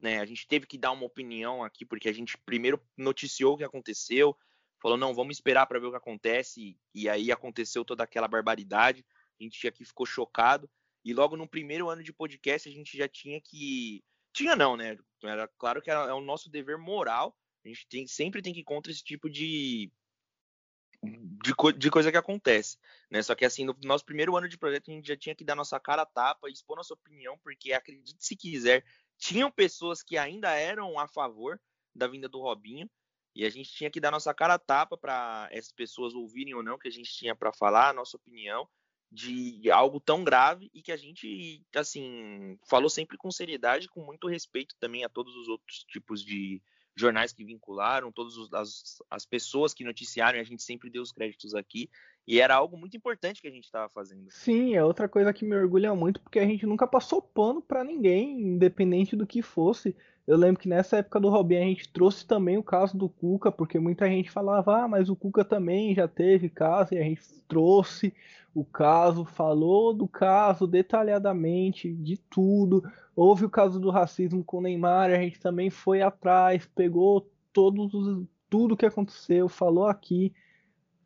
[0.00, 3.58] né, a gente teve que dar uma opinião aqui porque a gente primeiro noticiou o
[3.58, 4.36] que aconteceu,
[4.80, 9.04] falou não, vamos esperar para ver o que acontece e aí aconteceu toda aquela barbaridade.
[9.40, 10.68] A gente aqui ficou chocado
[11.04, 14.02] e logo no primeiro ano de podcast a gente já tinha que.
[14.32, 14.96] Tinha não, né?
[15.22, 17.36] Era claro que é o nosso dever moral.
[17.64, 19.90] A gente tem, sempre tem que ir contra esse tipo de,
[21.02, 22.78] de, co de, coisa que acontece,
[23.10, 23.22] né?
[23.22, 25.54] Só que assim, no nosso primeiro ano de projeto, a gente já tinha que dar
[25.54, 28.84] nossa cara a tapa e expor nossa opinião, porque acredite se quiser,
[29.16, 31.60] tinham pessoas que ainda eram a favor
[31.94, 32.88] da vinda do Robinho,
[33.34, 36.62] e a gente tinha que dar nossa cara a tapa para essas pessoas ouvirem ou
[36.62, 38.68] não que a gente tinha para falar, a nossa opinião
[39.10, 44.28] de algo tão grave e que a gente, assim, falou sempre com seriedade, com muito
[44.28, 46.62] respeito também a todos os outros tipos de,
[47.00, 51.54] jornais que vincularam, todas as, as pessoas que noticiaram, a gente sempre deu os créditos
[51.54, 51.88] aqui.
[52.26, 54.30] E era algo muito importante que a gente estava fazendo.
[54.30, 57.82] Sim, é outra coisa que me orgulha muito, porque a gente nunca passou pano para
[57.82, 59.96] ninguém, independente do que fosse.
[60.26, 63.50] Eu lembro que nessa época do Robin a gente trouxe também o caso do Cuca,
[63.50, 67.22] porque muita gente falava, ah, mas o Cuca também já teve caso, e a gente
[67.48, 68.12] trouxe
[68.60, 72.82] o caso, falou do caso detalhadamente, de tudo.
[73.14, 77.92] Houve o caso do racismo com o Neymar, a gente também foi atrás, pegou todos
[77.94, 80.32] os, tudo que aconteceu, falou aqui.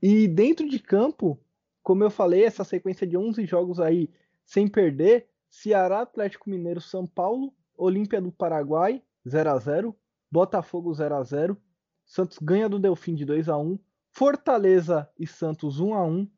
[0.00, 1.38] E dentro de campo,
[1.82, 4.10] como eu falei, essa sequência de 11 jogos aí
[4.44, 9.96] sem perder, Ceará, Atlético Mineiro, São Paulo, Olímpia do Paraguai, 0 a 0
[10.30, 11.56] Botafogo 0 a 0
[12.04, 13.78] Santos ganha do Delfim de 2 a 1
[14.10, 16.28] Fortaleza e Santos 1 a 1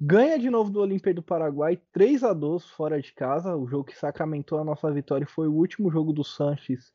[0.00, 3.56] Ganha de novo do Olímpia do Paraguai 3 a 2 fora de casa.
[3.56, 6.92] O jogo que sacramentou a nossa vitória foi o último jogo do Sanches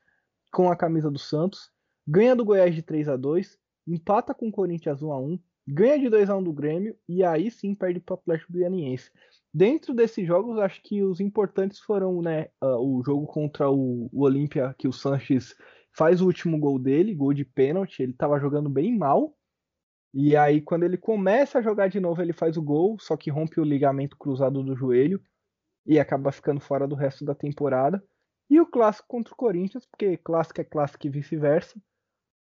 [0.51, 1.71] com a camisa do Santos.
[2.07, 5.39] Ganha do Goiás de 3 a 2 empata com o Corinthians 1 a 1
[5.71, 9.11] ganha de 2 a 1 do Grêmio e aí sim perde para o Atlético Goianiense.
[9.53, 14.23] Dentro desses jogos, acho que os importantes foram né, uh, o jogo contra o, o
[14.23, 15.55] Olímpia, que o Sanches
[15.91, 18.01] faz o último gol dele, gol de pênalti.
[18.01, 19.35] Ele estava jogando bem mal.
[20.13, 23.29] E aí, quando ele começa a jogar de novo, ele faz o gol, só que
[23.29, 25.21] rompe o ligamento cruzado do joelho
[25.85, 28.03] e acaba ficando fora do resto da temporada.
[28.49, 31.79] E o clássico contra o Corinthians, porque clássico é clássico e vice-versa,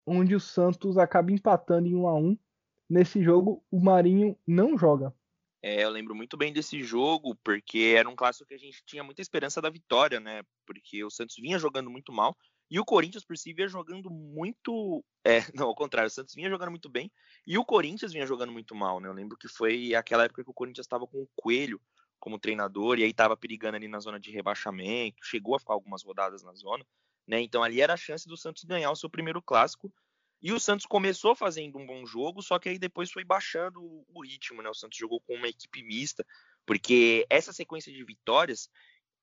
[0.06, 2.38] onde o Santos acaba empatando em 1 a 1
[2.88, 5.14] Nesse jogo, o Marinho não joga.
[5.60, 9.04] É, eu lembro muito bem desse jogo, porque era um clássico que a gente tinha
[9.04, 10.42] muita esperança da vitória, né?
[10.64, 12.34] Porque o Santos vinha jogando muito mal
[12.70, 15.04] e o Corinthians, por si, vinha jogando muito.
[15.24, 17.10] É, não, ao contrário, o Santos vinha jogando muito bem
[17.46, 19.08] e o Corinthians vinha jogando muito mal, né?
[19.08, 21.80] Eu lembro que foi aquela época que o Corinthians estava com o Coelho
[22.18, 26.02] como treinador e aí estava perigando ali na zona de rebaixamento, chegou a ficar algumas
[26.02, 26.84] rodadas na zona,
[27.26, 27.40] né?
[27.40, 29.92] Então ali era a chance do Santos ganhar o seu primeiro clássico
[30.40, 34.24] e o Santos começou fazendo um bom jogo, só que aí depois foi baixando o
[34.24, 34.68] ritmo, né?
[34.68, 36.24] O Santos jogou com uma equipe mista,
[36.64, 38.68] porque essa sequência de vitórias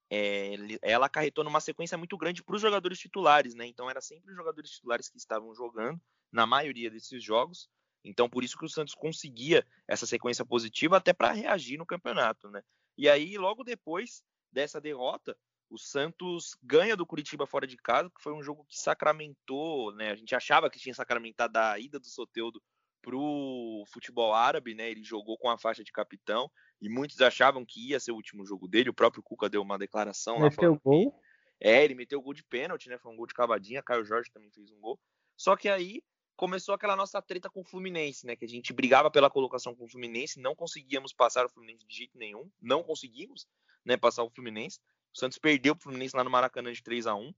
[0.09, 3.65] é, ela acarretou numa sequência muito grande para os jogadores titulares, né?
[3.65, 5.99] Então era sempre os jogadores titulares que estavam jogando
[6.31, 7.69] na maioria desses jogos.
[8.03, 12.49] Então por isso que o Santos conseguia essa sequência positiva até para reagir no campeonato,
[12.49, 12.61] né?
[12.97, 15.35] E aí logo depois dessa derrota,
[15.69, 20.11] o Santos ganha do Curitiba fora de casa, que foi um jogo que sacramentou, né?
[20.11, 22.61] A gente achava que tinha sacramentado a ida do Soteudo
[23.01, 24.89] pro futebol árabe, né?
[24.89, 26.49] Ele jogou com a faixa de capitão
[26.81, 28.89] e muitos achavam que ia ser o último jogo dele.
[28.89, 30.79] O próprio Cuca deu uma declaração meteu lá.
[30.83, 31.11] gol?
[31.11, 32.97] Que, é, ele meteu gol de pênalti, né?
[32.97, 33.81] Foi um gol de cavadinha.
[33.81, 34.99] Caio Jorge também fez um gol.
[35.37, 36.01] Só que aí
[36.35, 38.35] começou aquela nossa treta com o Fluminense, né?
[38.35, 41.95] Que a gente brigava pela colocação com o Fluminense, não conseguíamos passar o Fluminense de
[41.95, 43.47] jeito nenhum, não conseguimos,
[43.85, 43.95] né?
[43.95, 44.79] Passar o Fluminense.
[45.15, 47.33] O Santos perdeu o Fluminense lá no Maracanã de 3 a 1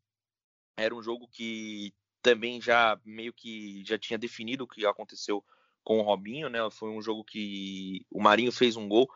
[0.78, 5.46] Era um jogo que também já meio que já tinha definido o que aconteceu
[5.84, 6.60] com o Robinho, né?
[6.72, 9.08] Foi um jogo que o Marinho fez um gol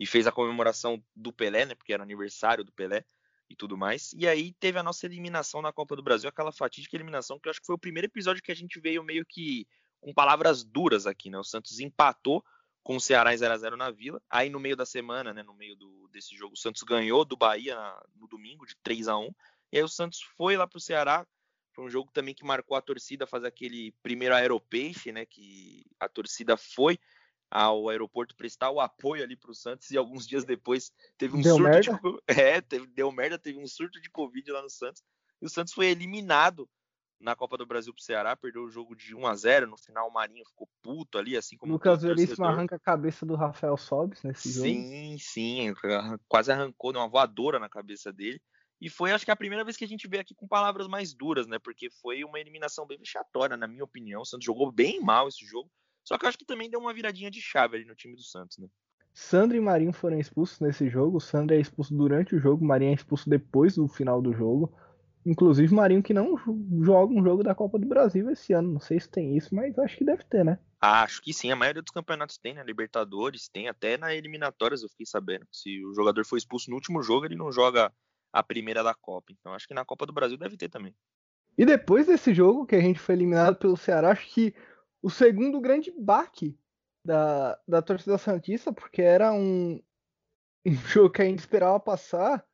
[0.00, 1.74] e fez a comemoração do Pelé, né?
[1.74, 3.04] Porque era aniversário do Pelé
[3.50, 4.14] e tudo mais.
[4.14, 7.50] E aí teve a nossa eliminação na Copa do Brasil, aquela fatídica eliminação que eu
[7.50, 9.66] acho que foi o primeiro episódio que a gente veio meio que
[10.00, 11.36] com palavras duras aqui, né?
[11.36, 12.42] O Santos empatou
[12.82, 14.22] com o Ceará em 0 a 0 na Vila.
[14.30, 17.36] Aí no meio da semana, né, no meio do, desse jogo, o Santos ganhou do
[17.36, 19.30] Bahia na, no domingo de 3 a 1.
[19.72, 21.26] E aí o Santos foi lá para o Ceará.
[21.74, 26.08] Foi um jogo também que marcou a torcida fazer aquele primeiro aeropeixe, né, que a
[26.08, 26.98] torcida foi
[27.50, 31.40] ao aeroporto prestar o apoio ali para o Santos e alguns dias depois teve um
[31.40, 31.98] deu surto merda?
[31.98, 35.02] de é, teve, deu merda, teve um surto de Covid lá no Santos.
[35.42, 36.68] E o Santos foi eliminado
[37.18, 40.08] na Copa do Brasil pro Ceará, perdeu o jogo de 1 a 0 no final
[40.08, 44.22] o Marinho ficou puto ali, assim como Lucas Veríssimo arranca a cabeça do Rafael Sobis
[44.22, 44.66] nesse jogo.
[44.66, 45.74] Sim, sim,
[46.26, 48.40] quase arrancou, deu uma voadora na cabeça dele.
[48.80, 51.12] E foi, acho que, a primeira vez que a gente vê aqui com palavras mais
[51.12, 51.58] duras, né?
[51.58, 54.22] Porque foi uma eliminação bem vexatória, na minha opinião.
[54.22, 55.70] O Santos jogou bem mal esse jogo.
[56.10, 58.22] Só que eu acho que também deu uma viradinha de chave ali no time do
[58.24, 58.66] Santos, né?
[59.14, 61.18] Sandro e Marinho foram expulsos nesse jogo.
[61.18, 64.32] O Sandro é expulso durante o jogo, o Marinho é expulso depois do final do
[64.32, 64.76] jogo.
[65.24, 66.36] Inclusive Marinho que não
[66.82, 68.72] joga um jogo da Copa do Brasil esse ano.
[68.72, 70.58] Não sei se tem isso, mas acho que deve ter, né?
[70.80, 72.64] Acho que sim, a maioria dos campeonatos tem, né?
[72.64, 75.46] Libertadores, tem até na eliminatórias, eu fiquei sabendo.
[75.52, 77.92] Se o jogador foi expulso no último jogo, ele não joga
[78.32, 79.30] a primeira da Copa.
[79.30, 80.92] Então acho que na Copa do Brasil deve ter também.
[81.56, 84.52] E depois desse jogo que a gente foi eliminado pelo Ceará, acho que
[85.02, 86.58] o segundo grande baque
[87.04, 89.80] da, da torcida Santista, porque era um,
[90.66, 92.44] um jogo que a gente esperava passar,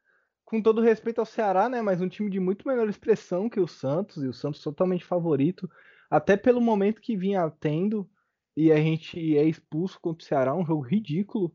[0.44, 1.82] com todo respeito ao Ceará, né?
[1.82, 5.68] Mas um time de muito menor expressão que o Santos, e o Santos totalmente favorito,
[6.08, 8.08] até pelo momento que vinha tendo,
[8.56, 11.52] e a gente é expulso contra o Ceará, um jogo ridículo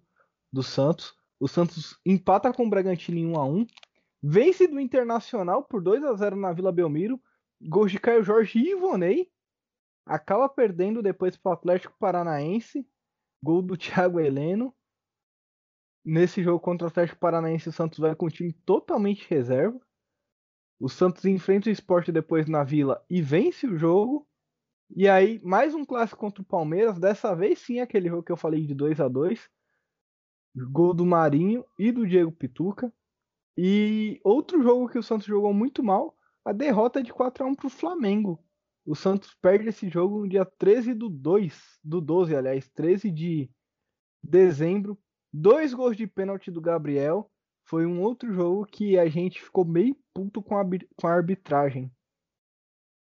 [0.51, 1.15] do Santos.
[1.39, 3.67] O Santos empata com o Bragantino em 1 a 1
[4.21, 7.19] vence do Internacional por 2 a 0 na Vila Belmiro,
[7.59, 9.29] gols de Caio Jorge e Ivonei,
[10.05, 12.87] acaba perdendo depois para o Atlético Paranaense,
[13.43, 14.73] gol do Thiago Heleno.
[16.03, 19.79] Nesse jogo contra o Atlético Paranaense, o Santos vai com o time totalmente reserva.
[20.79, 24.27] O Santos enfrenta o esporte depois na Vila e vence o jogo.
[24.95, 26.99] E aí, mais um clássico contra o Palmeiras.
[26.99, 29.47] Dessa vez sim, aquele jogo que eu falei de 2 a 2
[30.55, 32.91] Gol do Marinho e do Diego Pituca.
[33.57, 37.55] E outro jogo que o Santos jogou muito mal, a derrota de 4 a 1
[37.55, 38.43] para o Flamengo.
[38.85, 43.49] O Santos perde esse jogo no dia 13 do 2, do 12, aliás, 13 de
[44.23, 44.97] dezembro.
[45.31, 47.31] Dois gols de pênalti do Gabriel.
[47.63, 50.63] Foi um outro jogo que a gente ficou meio puto com a,
[50.95, 51.91] com a arbitragem.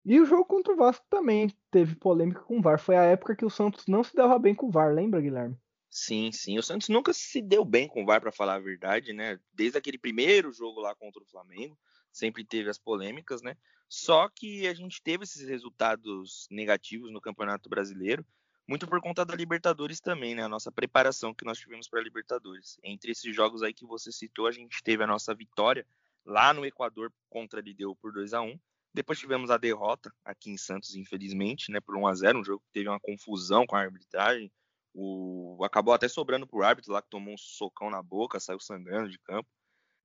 [0.05, 2.79] E o jogo contra o Vasco também teve polêmica com o VAR.
[2.79, 5.57] Foi a época que o Santos não se dava bem com o VAR, lembra, Guilherme?
[5.91, 6.59] Sim, sim.
[6.59, 9.39] O Santos nunca se deu bem com o VAR, para falar a verdade, né?
[9.53, 11.77] Desde aquele primeiro jogo lá contra o Flamengo,
[12.13, 13.57] sempre teve as polêmicas, né?
[13.89, 18.25] Só que a gente teve esses resultados negativos no Campeonato Brasileiro,
[18.69, 20.43] muito por conta da Libertadores também, né?
[20.45, 22.79] A nossa preparação que nós tivemos para a Libertadores.
[22.85, 25.87] Entre esses jogos aí que você citou, a gente teve a nossa vitória
[26.25, 28.59] lá no Equador contra a LDU por 2 a 1
[28.93, 32.63] depois tivemos a derrota aqui em Santos, infelizmente, né, por 1 a 0 um jogo
[32.67, 34.51] que teve uma confusão com a arbitragem.
[34.93, 39.09] O, acabou até sobrando pro árbitro lá que tomou um socão na boca, saiu sangrando
[39.09, 39.49] de campo.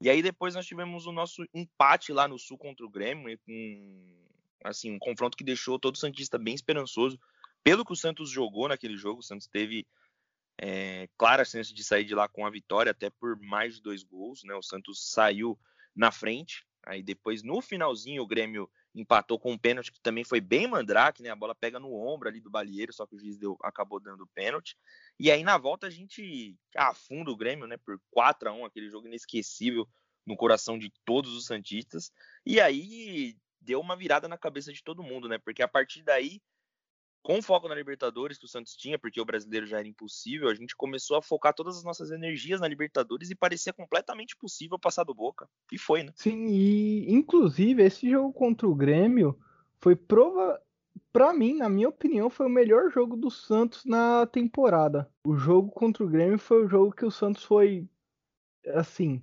[0.01, 4.15] E aí depois nós tivemos o nosso empate lá no Sul contra o Grêmio, com
[4.63, 7.19] assim, um confronto que deixou todo o Santista bem esperançoso.
[7.63, 9.87] Pelo que o Santos jogou naquele jogo, o Santos teve
[10.59, 14.03] é, clara chance de sair de lá com a vitória, até por mais de dois
[14.03, 14.53] gols, né?
[14.55, 15.57] O Santos saiu
[15.95, 20.39] na frente, aí depois no finalzinho o Grêmio empatou com um pênalti que também foi
[20.39, 21.29] bem mandrake, né?
[21.29, 24.25] A bola pega no ombro ali do Balieiro, só que o juiz deu, acabou dando
[24.27, 24.77] pênalti.
[25.19, 27.77] E aí na volta a gente afunda o Grêmio, né?
[27.77, 29.87] Por 4 a 1 aquele jogo inesquecível
[30.25, 32.11] no coração de todos os Santistas.
[32.45, 35.37] E aí deu uma virada na cabeça de todo mundo, né?
[35.37, 36.41] Porque a partir daí
[37.25, 40.53] com foco na Libertadores que o Santos tinha, porque o brasileiro já era impossível, a
[40.53, 45.03] gente começou a focar todas as nossas energias na Libertadores e parecia completamente possível passar
[45.03, 45.49] do Boca.
[45.71, 46.13] E foi, né?
[46.15, 49.35] Sim, e inclusive esse jogo contra o Grêmio
[49.79, 50.61] foi prova
[51.11, 55.09] para mim, na minha opinião, foi o melhor jogo do Santos na temporada.
[55.25, 57.89] O jogo contra o Grêmio foi o jogo que o Santos foi
[58.67, 59.19] assim,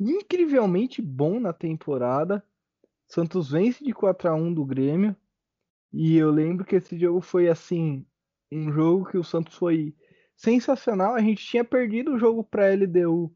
[0.00, 2.44] incrivelmente bom na temporada.
[3.06, 5.14] Santos vence de 4 a 1 do Grêmio
[5.92, 8.04] e eu lembro que esse jogo foi assim,
[8.52, 9.94] um jogo que o Santos foi
[10.36, 11.14] sensacional.
[11.14, 13.34] A gente tinha perdido o jogo para LDU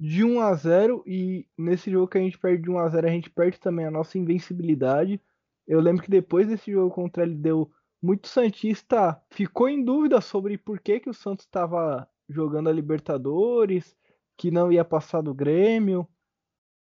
[0.00, 3.06] de 1 a 0 e nesse jogo que a gente perde de 1 a 0,
[3.06, 5.20] a gente perde também a nossa invencibilidade.
[5.66, 7.70] Eu lembro que depois desse jogo contra a LDU,
[8.00, 13.96] muito santista ficou em dúvida sobre por que que o Santos estava jogando a Libertadores,
[14.36, 16.08] que não ia passar do Grêmio.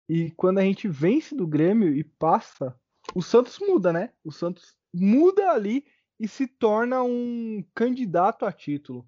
[0.09, 2.79] E quando a gente vence do Grêmio e passa,
[3.15, 4.13] o Santos muda, né?
[4.23, 5.85] O Santos muda ali
[6.19, 9.07] e se torna um candidato a título.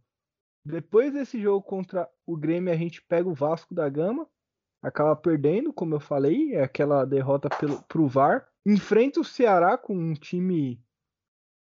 [0.64, 4.28] Depois desse jogo contra o Grêmio, a gente pega o Vasco da Gama,
[4.82, 8.47] acaba perdendo, como eu falei, é aquela derrota pelo, pro VAR.
[8.66, 10.78] Enfrenta o Ceará com um time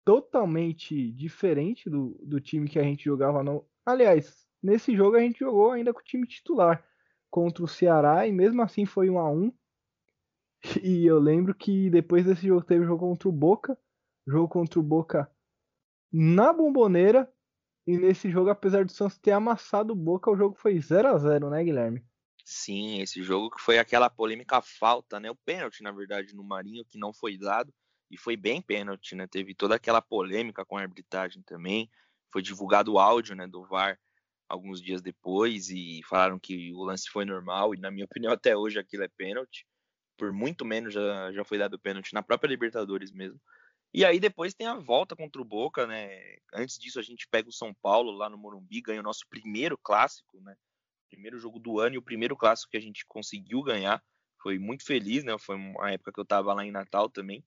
[0.05, 3.67] totalmente diferente do, do time que a gente jogava no.
[3.85, 6.83] Aliás, nesse jogo a gente jogou ainda com o time titular
[7.31, 9.53] contra o Ceará e mesmo assim foi um a um.
[10.83, 13.79] E eu lembro que depois desse jogo teve o jogo contra o Boca,
[14.27, 15.31] jogo contra o Boca
[16.13, 17.31] na Bomboneira.
[17.87, 21.19] E nesse jogo, apesar do Santos ter amassado o Boca, o jogo foi 0 a
[21.19, 22.05] 0 né, Guilherme?
[22.45, 25.31] Sim, esse jogo que foi aquela polêmica falta, né?
[25.31, 27.73] O pênalti, na verdade, no Marinho, que não foi dado.
[28.11, 29.27] E foi bem pênalti, né?
[29.27, 31.91] Teve toda aquela polêmica com a arbitragem também.
[32.33, 33.99] Foi divulgado o áudio né, do VAR
[34.49, 37.75] alguns dias depois e falaram que o lance foi normal.
[37.75, 39.67] E na minha opinião, até hoje aquilo é pênalti.
[40.17, 43.41] Por muito menos já, já foi dado pênalti na própria Libertadores mesmo.
[43.95, 46.09] E aí depois tem a volta contra o Boca, né?
[46.53, 49.79] Antes disso a gente pega o São Paulo lá no Morumbi, ganha o nosso primeiro
[49.79, 50.57] clássico, né?
[51.09, 54.03] Primeiro jogo do ano e o primeiro clássico que a gente conseguiu ganhar.
[54.43, 55.39] Foi muito feliz, né?
[55.39, 57.45] Foi uma época que eu tava lá em Natal também.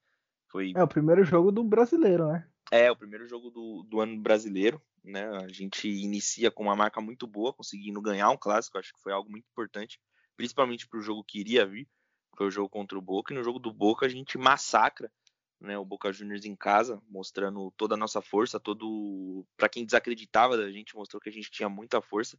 [0.49, 0.71] Foi...
[0.73, 2.49] É o primeiro jogo do brasileiro, né?
[2.71, 5.27] É, o primeiro jogo do, do ano brasileiro, né?
[5.43, 9.11] A gente inicia com uma marca muito boa, conseguindo ganhar um clássico, acho que foi
[9.11, 9.99] algo muito importante,
[10.37, 11.89] principalmente para o jogo que iria vir,
[12.37, 15.11] foi o jogo contra o Boca, e no jogo do Boca a gente massacra
[15.59, 20.55] né, o Boca Juniors em casa, mostrando toda a nossa força, todo para quem desacreditava
[20.55, 22.37] da gente, mostrou que a gente tinha muita força,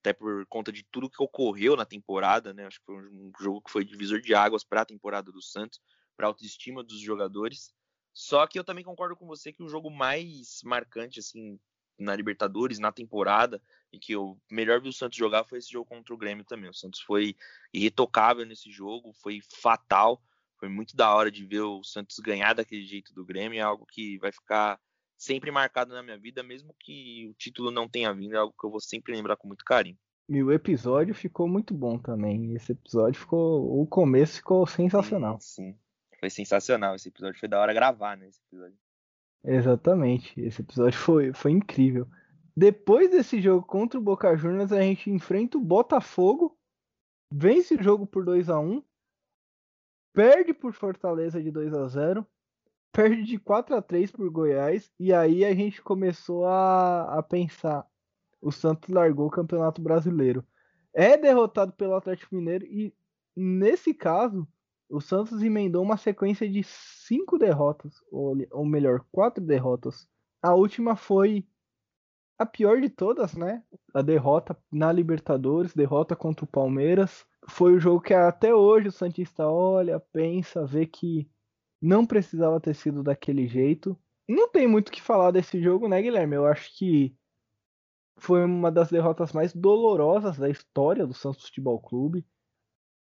[0.00, 2.66] até por conta de tudo que ocorreu na temporada, né?
[2.66, 5.80] Acho que foi um jogo que foi divisor de águas para a temporada do Santos,
[6.16, 7.74] para a autoestima dos jogadores.
[8.12, 11.58] Só que eu também concordo com você que o jogo mais marcante assim
[11.98, 15.86] na Libertadores, na temporada, e que eu melhor vi o Santos jogar foi esse jogo
[15.86, 16.68] contra o Grêmio também.
[16.68, 17.36] O Santos foi
[17.72, 20.22] irretocável nesse jogo, foi fatal
[20.64, 23.84] foi muito da hora de ver o Santos ganhar daquele jeito do Grêmio, é algo
[23.84, 24.80] que vai ficar
[25.14, 28.66] sempre marcado na minha vida, mesmo que o título não tenha vindo, é algo que
[28.66, 29.98] eu vou sempre lembrar com muito carinho.
[30.26, 32.54] E o episódio ficou muito bom também.
[32.54, 33.78] Esse episódio ficou.
[33.78, 35.38] O começo ficou sensacional.
[35.38, 35.78] Sim, sim.
[36.18, 36.94] Foi sensacional.
[36.94, 38.26] Esse episódio foi da hora gravar, né?
[38.26, 38.78] Esse episódio.
[39.44, 40.40] Exatamente.
[40.40, 42.08] Esse episódio foi, foi incrível.
[42.56, 46.58] Depois desse jogo contra o Boca Juniors, a gente enfrenta o Botafogo,
[47.30, 48.82] vence o jogo por 2 a 1
[50.14, 52.26] perde por Fortaleza de 2 a 0
[52.94, 57.84] perde de 4 a 3 por Goiás, e aí a gente começou a, a pensar:
[58.40, 60.46] o Santos largou o Campeonato Brasileiro.
[60.94, 62.94] É derrotado pelo Atlético Mineiro, e
[63.36, 64.46] nesse caso,
[64.88, 70.06] o Santos emendou uma sequência de cinco derrotas, ou, ou melhor, quatro derrotas.
[70.40, 71.44] A última foi
[72.38, 73.64] a pior de todas, né?
[73.92, 78.92] A derrota na Libertadores, derrota contra o Palmeiras foi o jogo que até hoje o
[78.92, 81.28] Santista olha, pensa, vê que
[81.80, 83.98] não precisava ter sido daquele jeito.
[84.28, 86.36] Não tem muito o que falar desse jogo, né, Guilherme?
[86.36, 87.14] Eu acho que
[88.16, 92.26] foi uma das derrotas mais dolorosas da história do Santos Futebol Clube.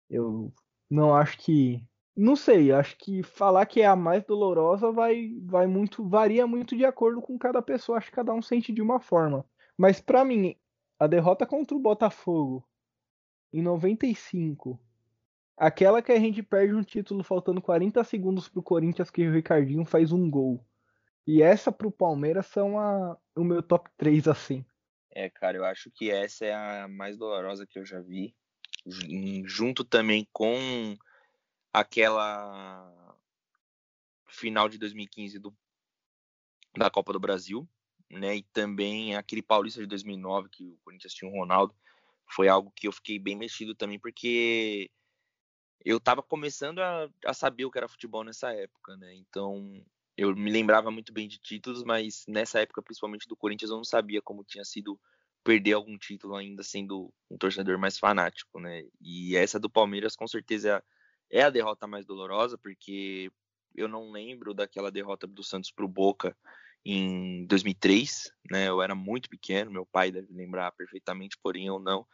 [0.10, 0.52] Eu
[0.89, 1.86] não acho que.
[2.16, 6.08] Não sei, acho que falar que é a mais dolorosa vai, vai muito.
[6.08, 7.98] varia muito de acordo com cada pessoa.
[7.98, 9.46] Acho que cada um sente de uma forma.
[9.78, 10.56] Mas para mim,
[11.00, 12.68] a derrota contra o Botafogo
[13.54, 14.80] em 95.
[15.58, 19.86] Aquela que a gente perde um título faltando 40 segundos pro Corinthians que o Ricardinho
[19.86, 20.66] faz um gol.
[21.26, 24.66] E essa pro Palmeiras são a, o meu top 3 assim.
[25.12, 28.34] É, cara, eu acho que essa é a mais dolorosa que eu já vi.
[29.45, 30.97] Junto também com
[31.72, 33.16] aquela
[34.28, 35.56] final de 2015 do,
[36.76, 37.70] da Copa do Brasil,
[38.10, 38.38] né?
[38.38, 41.76] E também aquele Paulista de 2009 que o Corinthians tinha o Ronaldo
[42.34, 44.90] foi algo que eu fiquei bem mexido também, porque
[45.84, 49.14] eu estava começando a, a, saber o que era futebol nessa época, né?
[49.16, 49.84] Então
[50.18, 53.84] eu me lembrava muito bem de títulos, mas nessa época, principalmente do Corinthians, eu não
[53.84, 55.00] sabia como tinha sido
[55.44, 58.84] perder algum título ainda sendo um torcedor mais fanático, né?
[59.02, 60.84] E essa do Palmeiras com certeza
[61.30, 63.32] é a derrota mais dolorosa, porque
[63.74, 66.38] eu não lembro daquela derrota do Santos pro Boca
[66.86, 68.68] em 2003, né?
[68.68, 72.06] Eu era muito pequeno, meu pai deve lembrar perfeitamente, porém eu não.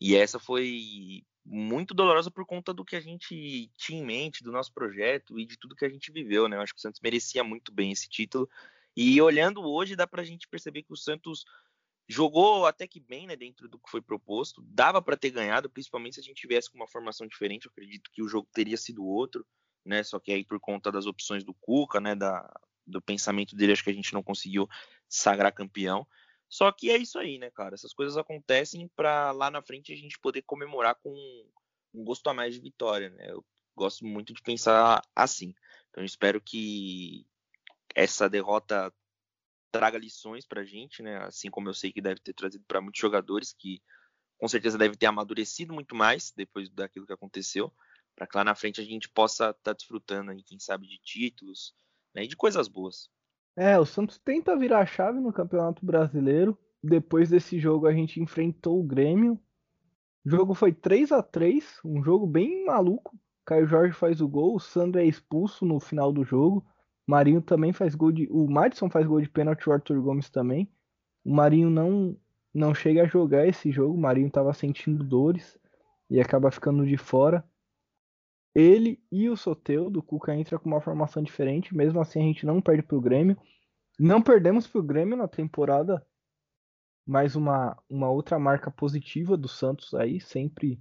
[0.00, 4.50] E essa foi muito dolorosa por conta do que a gente tinha em mente, do
[4.50, 6.56] nosso projeto e de tudo que a gente viveu, né?
[6.56, 8.48] Eu acho que o Santos merecia muito bem esse título.
[8.96, 11.44] E olhando hoje, dá pra gente perceber que o Santos
[12.08, 14.62] jogou até que bem, né, dentro do que foi proposto.
[14.66, 17.66] Dava para ter ganhado, principalmente se a gente tivesse com uma formação diferente.
[17.66, 19.46] Eu acredito que o jogo teria sido outro,
[19.84, 20.02] né?
[20.02, 22.48] Só que aí por conta das opções do Cuca, né, da,
[22.86, 24.68] do pensamento dele, acho que a gente não conseguiu
[25.08, 26.06] sagrar campeão.
[26.48, 27.74] Só que é isso aí, né, cara?
[27.74, 31.10] Essas coisas acontecem para lá na frente a gente poder comemorar com
[31.92, 33.30] um gosto a mais de vitória, né?
[33.30, 35.54] Eu gosto muito de pensar assim.
[35.90, 37.26] Então espero que
[37.94, 38.92] essa derrota
[39.72, 41.18] traga lições pra gente, né?
[41.24, 43.82] Assim como eu sei que deve ter trazido para muitos jogadores que
[44.38, 47.72] com certeza devem ter amadurecido muito mais depois daquilo que aconteceu,
[48.14, 51.74] para que lá na frente a gente possa estar tá desfrutando quem sabe, de títulos,
[52.14, 53.08] né, e de coisas boas.
[53.56, 56.58] É, o Santos tenta virar a chave no Campeonato Brasileiro.
[56.82, 59.38] Depois desse jogo a gente enfrentou o Grêmio.
[60.24, 63.16] O jogo foi 3 a 3 um jogo bem maluco.
[63.44, 66.64] Caio Jorge faz o gol, o Sandro é expulso no final do jogo.
[67.06, 68.26] Marinho também faz gol de.
[68.30, 70.70] O Madison faz gol de pênalti, o Arthur Gomes também.
[71.22, 72.16] O Marinho não,
[72.52, 73.94] não chega a jogar esse jogo.
[73.94, 75.58] O Marinho estava sentindo dores
[76.08, 77.44] e acaba ficando de fora
[78.54, 82.46] ele e o Soteudo, o Cuca entra com uma formação diferente, mesmo assim a gente
[82.46, 83.36] não perde pro Grêmio.
[83.98, 86.04] Não perdemos pro Grêmio na temporada,
[87.06, 90.80] mais uma, uma outra marca positiva do Santos aí, sempre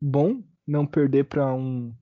[0.00, 1.94] bom não perder para um,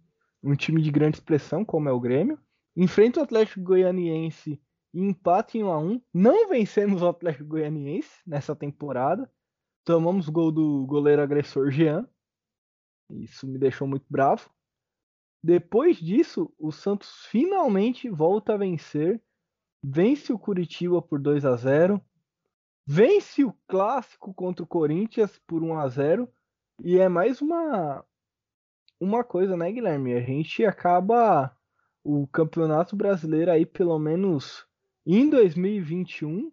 [0.42, 2.38] um time de grande expressão como é o Grêmio.
[2.76, 4.60] Enfrenta o Atlético Goianiense
[4.94, 6.02] e empate em 1 a 1.
[6.12, 9.30] Não vencemos o Atlético Goianiense nessa temporada.
[9.84, 12.08] Tomamos gol do goleiro agressor Jean.
[13.10, 14.48] Isso me deixou muito bravo.
[15.42, 19.20] Depois disso, o Santos finalmente volta a vencer,
[19.82, 22.00] vence o Curitiba por 2 a 0,
[22.86, 26.28] vence o clássico contra o Corinthians por 1 a 0
[26.84, 28.04] e é mais uma
[29.00, 30.14] uma coisa, né, Guilherme?
[30.14, 31.56] A gente acaba
[32.04, 34.64] o Campeonato Brasileiro aí pelo menos
[35.04, 36.52] em 2021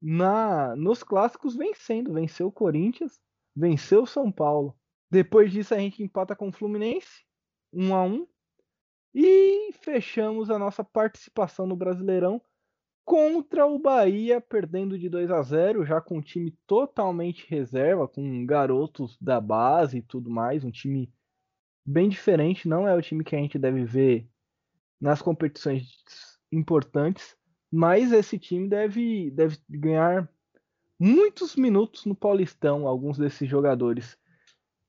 [0.00, 3.20] na nos clássicos vencendo, venceu o Corinthians,
[3.56, 4.76] venceu o São Paulo.
[5.10, 7.24] Depois disso a gente empata com o Fluminense,
[7.74, 8.26] 1 a 1
[9.14, 12.40] e fechamos a nossa participação no Brasileirão
[13.04, 18.46] contra o Bahia, perdendo de 2 a 0, já com um time totalmente reserva, com
[18.46, 21.12] garotos da base e tudo mais, um time
[21.84, 24.26] bem diferente, não é o time que a gente deve ver
[24.98, 27.36] nas competições importantes,
[27.70, 30.28] mas esse time deve, deve ganhar
[30.98, 34.16] muitos minutos no Paulistão, alguns desses jogadores.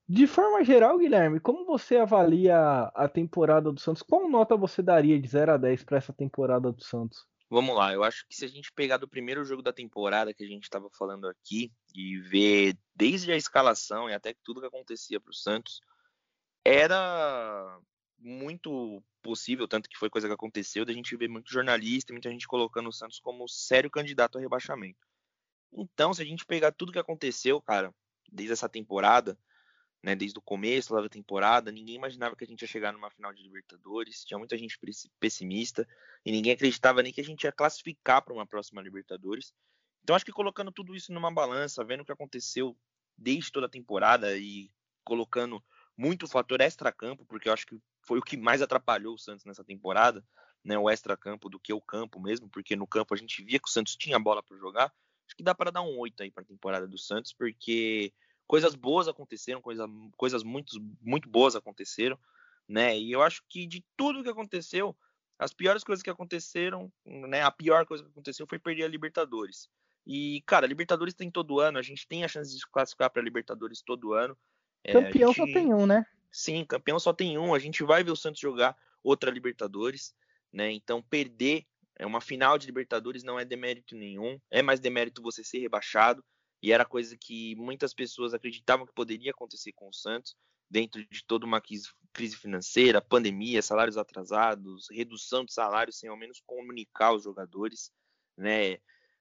[0.08, 2.56] De forma geral, Guilherme, como você avalia
[2.94, 4.04] a temporada do Santos?
[4.04, 7.26] Qual nota você daria de 0 a 10 para essa temporada do Santos?
[7.50, 10.44] Vamos lá, eu acho que se a gente pegar do primeiro jogo da temporada que
[10.44, 15.20] a gente estava falando aqui e ver desde a escalação e até tudo que acontecia
[15.20, 15.80] para o Santos,
[16.64, 17.80] era
[18.18, 22.48] muito possível, tanto que foi coisa que aconteceu, da gente ver muito jornalista, muita gente
[22.48, 25.00] colocando o Santos como sério candidato a rebaixamento.
[25.72, 27.94] Então, se a gente pegar tudo que aconteceu, cara,
[28.32, 29.38] desde essa temporada,
[30.06, 33.10] né, desde o começo lá da temporada, ninguém imaginava que a gente ia chegar numa
[33.10, 34.78] final de Libertadores, tinha muita gente
[35.20, 35.88] pessimista
[36.24, 39.52] e ninguém acreditava nem que a gente ia classificar para uma próxima Libertadores.
[40.04, 42.78] Então acho que colocando tudo isso numa balança, vendo o que aconteceu
[43.18, 44.70] desde toda a temporada e
[45.04, 45.60] colocando
[45.98, 47.76] muito o fator extra-campo, porque eu acho que
[48.06, 50.24] foi o que mais atrapalhou o Santos nessa temporada,
[50.64, 53.68] né, o extra-campo do que o campo mesmo, porque no campo a gente via que
[53.68, 54.94] o Santos tinha bola para jogar.
[55.26, 58.14] Acho que dá para dar um 8 aí para a temporada do Santos, porque
[58.48, 59.88] coisas boas aconteceram, coisa,
[60.18, 62.18] coisas muito, muito boas aconteceram,
[62.68, 62.98] né?
[62.98, 64.96] E eu acho que de tudo que aconteceu,
[65.38, 67.42] as piores coisas que aconteceram, né?
[67.42, 69.70] A pior coisa que aconteceu foi perder a Libertadores.
[70.06, 73.10] E, cara, a Libertadores tem todo ano, a gente tem a chance de se classificar
[73.10, 74.38] para a Libertadores todo ano.
[74.84, 75.48] É, campeão gente...
[75.48, 76.06] só tem um, né?
[76.32, 77.54] Sim, campeão só tem um.
[77.54, 80.16] A gente vai ver o Santos jogar outra Libertadores,
[80.54, 80.72] né?
[80.72, 81.66] Então perder
[81.98, 84.40] é uma final de Libertadores não é demérito nenhum.
[84.52, 86.24] É mais demérito você ser rebaixado
[86.66, 90.36] e era coisa que muitas pessoas acreditavam que poderia acontecer com o Santos,
[90.68, 96.42] dentro de toda uma crise financeira, pandemia, salários atrasados, redução de salários sem ao menos
[96.44, 97.92] comunicar os jogadores,
[98.36, 98.80] né?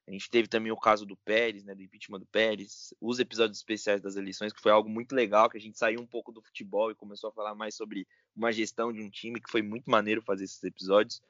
[0.08, 3.58] A gente teve também o caso do Pérez, né, do impeachment do Pérez, os episódios
[3.58, 6.40] especiais das eleições, que foi algo muito legal, que a gente saiu um pouco do
[6.40, 9.90] futebol e começou a falar mais sobre uma gestão de um time, que foi muito
[9.90, 11.20] maneiro fazer esses episódios.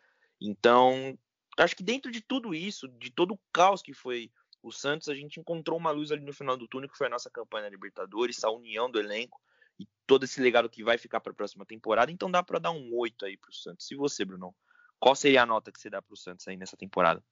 [0.41, 1.19] Então,
[1.59, 4.31] acho que dentro de tudo isso, de todo o caos que foi
[4.65, 7.11] o Santos, a gente encontrou uma luz ali no final do túnel, que foi a
[7.11, 9.41] nossa campanha na Libertadores, a união do elenco
[9.79, 12.11] e todo esse legado que vai ficar para a próxima temporada.
[12.11, 13.91] Então dá para dar um 8 aí para o Santos.
[13.91, 14.55] E você, Bruno?
[14.99, 17.23] Qual seria a nota que você dá para o Santos aí nessa temporada?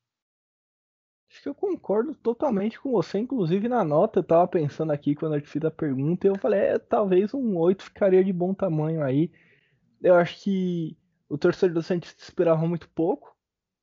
[1.31, 5.35] Acho que eu concordo totalmente com você, inclusive na nota, eu tava pensando aqui quando
[5.35, 8.53] eu te fiz a pergunta, e eu falei, é, talvez um 8 ficaria de bom
[8.53, 9.33] tamanho aí.
[10.03, 10.95] Eu acho que
[11.31, 13.35] o torcedor do Santos esperava muito pouco,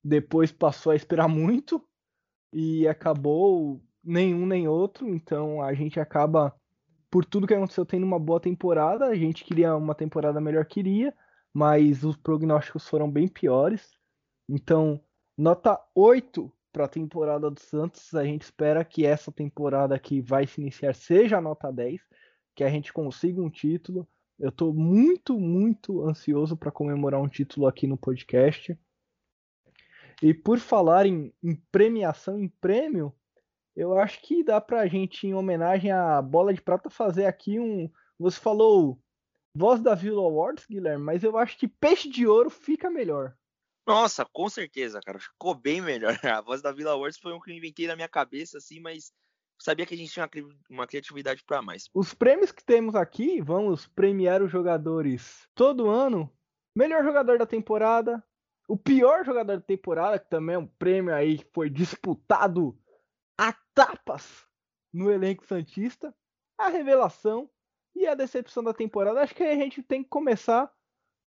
[0.04, 1.84] depois passou a esperar muito,
[2.52, 6.54] e acabou nenhum nem outro, então a gente acaba,
[7.10, 9.06] por tudo que aconteceu, tendo uma boa temporada.
[9.06, 11.14] A gente queria uma temporada melhor, queria,
[11.52, 13.90] mas os prognósticos foram bem piores.
[14.48, 15.00] Então,
[15.36, 18.14] nota 8 para a temporada do Santos.
[18.14, 22.00] A gente espera que essa temporada que vai se iniciar seja a nota 10,
[22.54, 24.08] que a gente consiga um título.
[24.38, 28.76] Eu estou muito, muito ansioso para comemorar um título aqui no podcast.
[30.22, 33.14] E por falar em, em premiação, em prêmio,
[33.74, 37.90] eu acho que dá pra gente, em homenagem à Bola de Prata, fazer aqui um.
[38.18, 39.00] Você falou
[39.54, 43.34] Voz da Vila Awards, Guilherme, mas eu acho que Peixe de Ouro fica melhor.
[43.86, 45.18] Nossa, com certeza, cara.
[45.18, 46.14] Ficou bem melhor.
[46.24, 49.12] A Voz da Vila Awards foi um que eu inventei na minha cabeça, assim, mas
[49.60, 50.28] sabia que a gente tinha
[50.68, 51.88] uma criatividade para mais.
[51.92, 56.32] Os prêmios que temos aqui, vamos premiar os jogadores todo ano.
[56.76, 58.22] Melhor jogador da temporada,
[58.70, 62.78] o pior jogador da temporada, que também é um prêmio aí que foi disputado
[63.36, 64.46] a tapas
[64.92, 66.14] no elenco Santista,
[66.56, 67.50] a revelação
[67.96, 69.20] e a decepção da temporada.
[69.20, 70.72] Acho que a gente tem que começar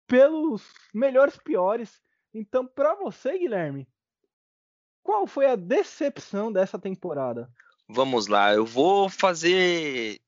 [0.06, 2.02] pelos melhores piores.
[2.34, 3.88] Então, para você, Guilherme,
[5.02, 7.50] qual foi a decepção dessa temporada?
[7.88, 10.20] Vamos lá, eu vou fazer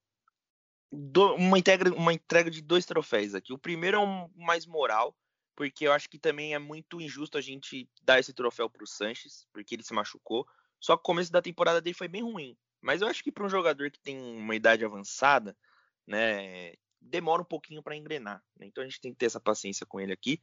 [0.91, 3.53] uma entrega, uma entrega de dois troféus aqui.
[3.53, 5.15] O primeiro é um mais moral,
[5.55, 8.87] porque eu acho que também é muito injusto a gente dar esse troféu para o
[8.87, 10.47] Sanches, porque ele se machucou.
[10.81, 12.57] Só que o começo da temporada dele foi bem ruim.
[12.81, 15.57] Mas eu acho que para um jogador que tem uma idade avançada,
[16.07, 18.43] né, demora um pouquinho para engrenar.
[18.57, 18.67] Né?
[18.67, 20.41] Então a gente tem que ter essa paciência com ele aqui.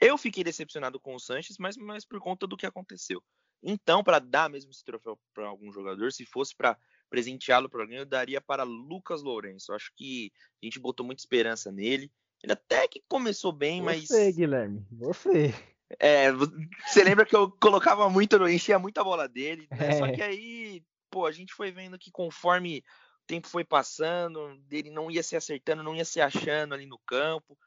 [0.00, 3.22] Eu fiquei decepcionado com o Sanches, mas, mas por conta do que aconteceu.
[3.60, 6.78] Então, para dar mesmo esse troféu para algum jogador, se fosse para
[7.10, 9.72] presenteá-lo para alguém, eu daria para Lucas Lourenço.
[9.72, 10.30] Eu acho que
[10.62, 12.12] a gente botou muita esperança nele
[12.42, 14.08] Ele até que começou bem, você, mas.
[14.08, 15.54] Você, Guilherme, você.
[15.98, 19.88] É, você lembra que eu colocava muito, enchia muita bola dele, né?
[19.88, 19.92] É.
[19.92, 24.90] Só que aí, pô, a gente foi vendo que conforme o tempo foi passando, ele
[24.90, 27.58] não ia se acertando, não ia se achando ali no campo.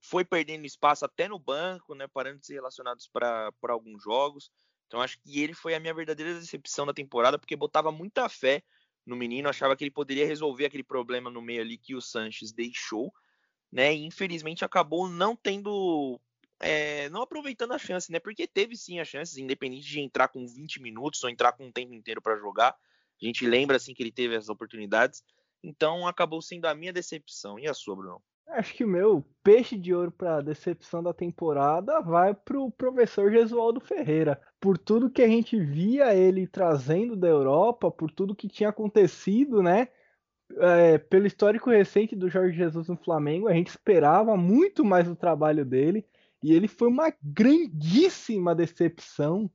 [0.00, 2.06] Foi perdendo espaço até no banco, né?
[2.06, 4.50] Parando de ser relacionados para alguns jogos.
[4.86, 8.62] Então acho que ele foi a minha verdadeira decepção da temporada, porque botava muita fé
[9.04, 12.52] no menino, achava que ele poderia resolver aquele problema no meio ali que o Sanches
[12.52, 13.12] deixou,
[13.72, 13.94] né?
[13.94, 16.20] E infelizmente acabou não tendo.
[16.58, 18.18] É, não aproveitando a chance, né?
[18.18, 21.72] Porque teve sim as chances, independente de entrar com 20 minutos ou entrar com um
[21.72, 22.70] tempo inteiro para jogar.
[22.70, 25.22] A gente lembra assim que ele teve as oportunidades.
[25.62, 27.58] Então acabou sendo a minha decepção.
[27.58, 28.22] E a sua, Bruno?
[28.48, 33.30] Acho que o meu peixe de ouro para decepção da temporada vai para o professor
[33.30, 34.40] Gesualdo Ferreira.
[34.60, 39.62] Por tudo que a gente via ele trazendo da Europa, por tudo que tinha acontecido,
[39.62, 39.88] né?
[40.58, 45.16] É, pelo histórico recente do Jorge Jesus no Flamengo, a gente esperava muito mais do
[45.16, 46.06] trabalho dele.
[46.42, 49.50] E ele foi uma grandíssima decepção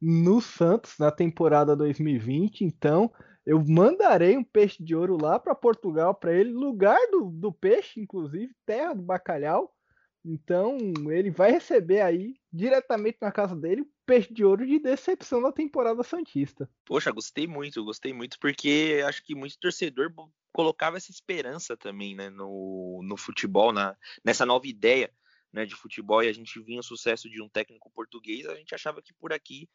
[0.00, 2.64] no Santos na temporada 2020.
[2.64, 3.12] Então,
[3.46, 8.00] eu mandarei um peixe de ouro lá para Portugal para ele, lugar do, do peixe,
[8.00, 9.72] inclusive, terra do bacalhau.
[10.24, 10.76] Então
[11.10, 16.02] ele vai receber aí diretamente na casa dele peixe de ouro de decepção da temporada
[16.02, 16.70] santista.
[16.84, 20.12] Poxa, gostei muito, gostei muito porque acho que muito torcedor
[20.52, 25.10] colocava essa esperança também, né, no, no futebol, na, nessa nova ideia,
[25.52, 28.74] né, de futebol e a gente vinha o sucesso de um técnico português, a gente
[28.74, 29.68] achava que por aqui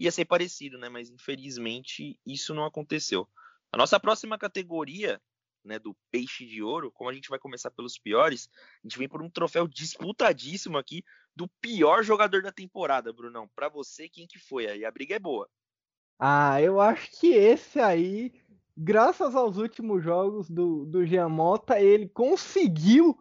[0.00, 0.88] ia ser parecido, né?
[0.88, 3.28] Mas infelizmente isso não aconteceu.
[3.70, 5.20] A nossa próxima categoria,
[5.64, 8.48] né, do peixe de ouro, como a gente vai começar pelos piores,
[8.82, 11.02] a gente vem por um troféu disputadíssimo aqui
[11.34, 13.48] do pior jogador da temporada, Brunão.
[13.54, 14.84] Para você, quem que foi aí?
[14.84, 15.48] A briga é boa.
[16.18, 18.32] Ah, eu acho que esse aí,
[18.76, 23.18] graças aos últimos jogos do, do Giamota, ele conseguiu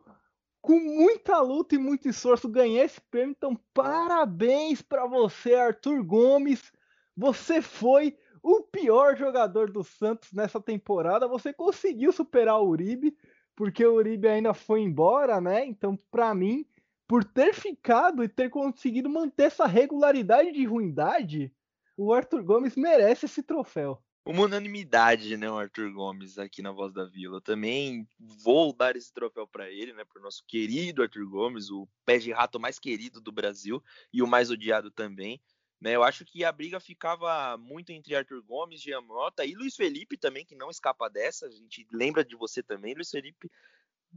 [0.62, 3.32] com muita luta e muito esforço, ganhei esse prêmio.
[3.32, 6.74] Então, parabéns para você, Arthur Gomes.
[7.16, 11.28] Você foi o pior jogador do Santos nessa temporada.
[11.28, 13.16] Você conseguiu superar o Uribe,
[13.56, 15.66] porque o Uribe ainda foi embora, né?
[15.66, 16.66] Então, para mim,
[17.08, 21.54] por ter ficado e ter conseguido manter essa regularidade de ruindade,
[21.98, 26.94] o Arthur Gomes merece esse troféu uma unanimidade, né, o Arthur Gomes aqui na Voz
[26.94, 27.42] da Vila.
[27.42, 31.88] Também vou dar esse troféu para ele, né, para o nosso querido Arthur Gomes, o
[32.06, 33.84] pé de rato mais querido do Brasil
[34.14, 35.42] e o mais odiado também.
[35.82, 40.18] Né, eu acho que a briga ficava muito entre Arthur Gomes, Giamota e Luiz Felipe
[40.18, 41.48] também, que não escapa dessa.
[41.48, 43.50] A gente lembra de você também, Luiz Felipe,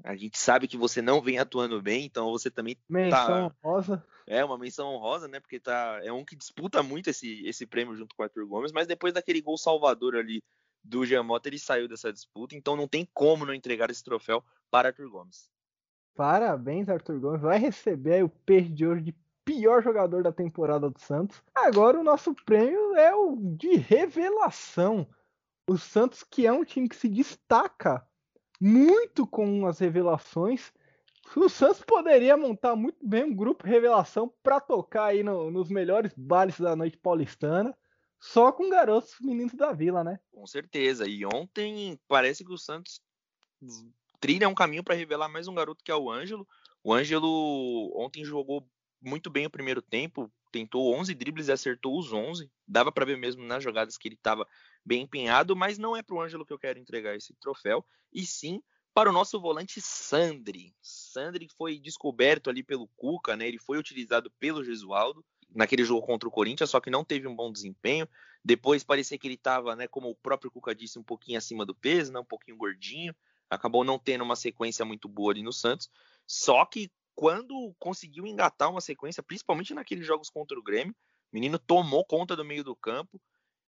[0.02, 3.56] a gente sabe que você não vem atuando bem, então você também menção tá...
[3.62, 4.04] honrosa.
[4.26, 5.38] É uma menção honrosa, né?
[5.38, 8.72] Porque tá é um que disputa muito esse, esse prêmio junto com o Arthur Gomes,
[8.72, 10.42] mas depois daquele gol salvador ali
[10.82, 14.88] do Giamota, ele saiu dessa disputa, então não tem como não entregar esse troféu para
[14.88, 15.48] Arthur Gomes.
[16.14, 17.40] Parabéns, Arthur Gomes.
[17.40, 21.42] Vai receber o peixe de ouro de pior jogador da temporada do Santos.
[21.54, 25.08] Agora o nosso prêmio é o de revelação.
[25.66, 28.06] O Santos, que é um time que se destaca
[28.60, 30.72] muito com as revelações.
[31.36, 36.12] O Santos poderia montar muito bem um grupo revelação para tocar aí no, nos melhores
[36.16, 37.76] bares da noite paulistana,
[38.20, 40.20] só com garotos meninos da vila, né?
[40.30, 41.08] Com certeza.
[41.08, 43.00] E ontem parece que o Santos
[44.20, 46.46] trilha um caminho para revelar mais um garoto que é o Ângelo.
[46.84, 48.68] O Ângelo ontem jogou
[49.02, 52.50] muito bem o primeiro tempo, tentou 11 dribles e acertou os 11.
[52.66, 54.46] Dava para ver mesmo nas jogadas que ele estava
[54.84, 58.24] bem empenhado, mas não é para o Ângelo que eu quero entregar esse troféu, e
[58.24, 58.62] sim
[58.94, 60.74] para o nosso volante Sandri.
[60.82, 63.48] Sandri foi descoberto ali pelo Cuca, né?
[63.48, 65.24] Ele foi utilizado pelo Gesualdo
[65.54, 68.08] naquele jogo contra o Corinthians, só que não teve um bom desempenho.
[68.44, 71.74] Depois parecia que ele estava, né, como o próprio Cuca disse, um pouquinho acima do
[71.74, 73.14] peso, né, um pouquinho gordinho.
[73.48, 75.90] Acabou não tendo uma sequência muito boa ali no Santos.
[76.26, 80.94] Só que quando conseguiu engatar uma sequência, principalmente naqueles jogos contra o Grêmio,
[81.32, 83.20] o menino tomou conta do meio do campo,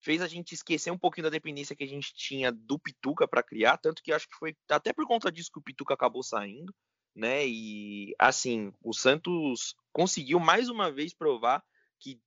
[0.01, 3.43] fez a gente esquecer um pouquinho da dependência que a gente tinha do Pituca para
[3.43, 6.73] criar, tanto que acho que foi até por conta disso que o Pituca acabou saindo,
[7.15, 7.45] né?
[7.45, 11.63] E assim, o Santos conseguiu mais uma vez provar
[11.99, 12.21] que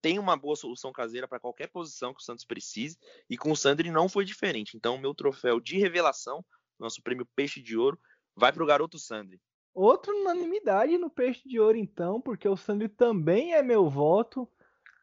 [0.00, 2.98] tem uma boa solução caseira para qualquer posição que o Santos precise,
[3.30, 4.76] e com o Sandri não foi diferente.
[4.76, 6.44] Então, meu troféu de revelação,
[6.76, 7.98] nosso prêmio Peixe de Ouro,
[8.34, 9.40] vai para o garoto Sandri.
[9.74, 14.48] Outra unanimidade no Peixe de Ouro, então, porque o Sandri também é meu voto.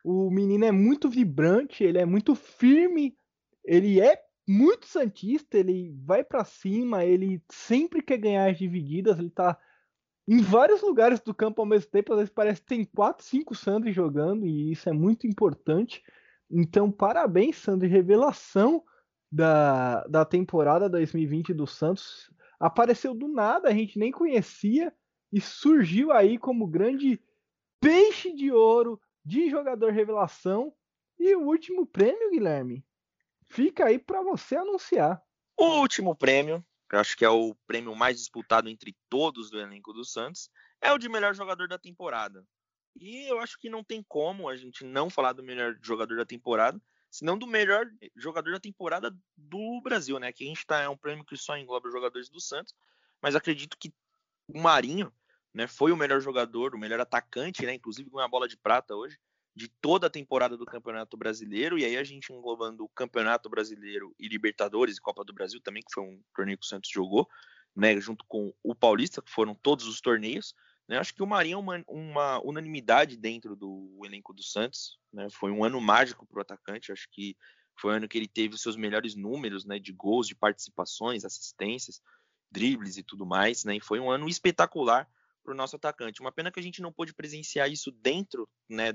[0.04, 3.18] O menino é muito vibrante, ele é muito firme,
[3.66, 9.30] ele é muito santista, ele vai para cima, ele sempre quer ganhar as divididas, ele
[9.30, 9.58] tá
[10.28, 13.56] em vários lugares do campo ao mesmo tempo, às vezes parece que tem 4, 5
[13.56, 16.04] Sandri jogando e isso é muito importante.
[16.50, 18.84] Então, parabéns, Sandri, revelação
[19.32, 22.32] da, da temporada 2020 do Santos.
[22.60, 24.94] Apareceu do nada, a gente nem conhecia
[25.32, 27.22] e surgiu aí como grande
[27.80, 30.74] peixe de ouro de jogador revelação.
[31.18, 32.84] E o último prêmio, Guilherme,
[33.46, 35.22] fica aí para você anunciar.
[35.58, 39.94] O último prêmio, que acho que é o prêmio mais disputado entre todos do elenco
[39.94, 40.50] do Santos,
[40.82, 42.46] é o de melhor jogador da temporada.
[42.96, 46.26] E eu acho que não tem como a gente não falar do melhor jogador da
[46.26, 50.32] temporada, senão do melhor jogador da temporada do Brasil, né?
[50.32, 52.74] Que a gente tá é um prêmio que só engloba jogadores do Santos,
[53.22, 53.94] mas acredito que
[54.48, 55.12] o Marinho,
[55.54, 58.96] né, foi o melhor jogador, o melhor atacante, né, inclusive com a bola de prata
[58.96, 59.18] hoje,
[59.56, 64.16] de toda a temporada do Campeonato Brasileiro, e aí a gente englobando o Campeonato Brasileiro
[64.18, 67.28] e Libertadores e Copa do Brasil também, que foi um torneio que o Santos jogou,
[67.76, 70.56] né, junto com o Paulista, que foram todos os torneios.
[70.90, 75.28] Né, acho que o Marinho é uma, uma unanimidade dentro do elenco do Santos, né,
[75.30, 77.38] foi um ano mágico para o atacante, acho que
[77.80, 81.24] foi o ano que ele teve os seus melhores números né, de gols, de participações,
[81.24, 82.02] assistências,
[82.50, 85.08] dribles e tudo mais, né, e foi um ano espetacular
[85.44, 86.22] para o nosso atacante.
[86.22, 88.92] Uma pena que a gente não pôde presenciar isso dentro né,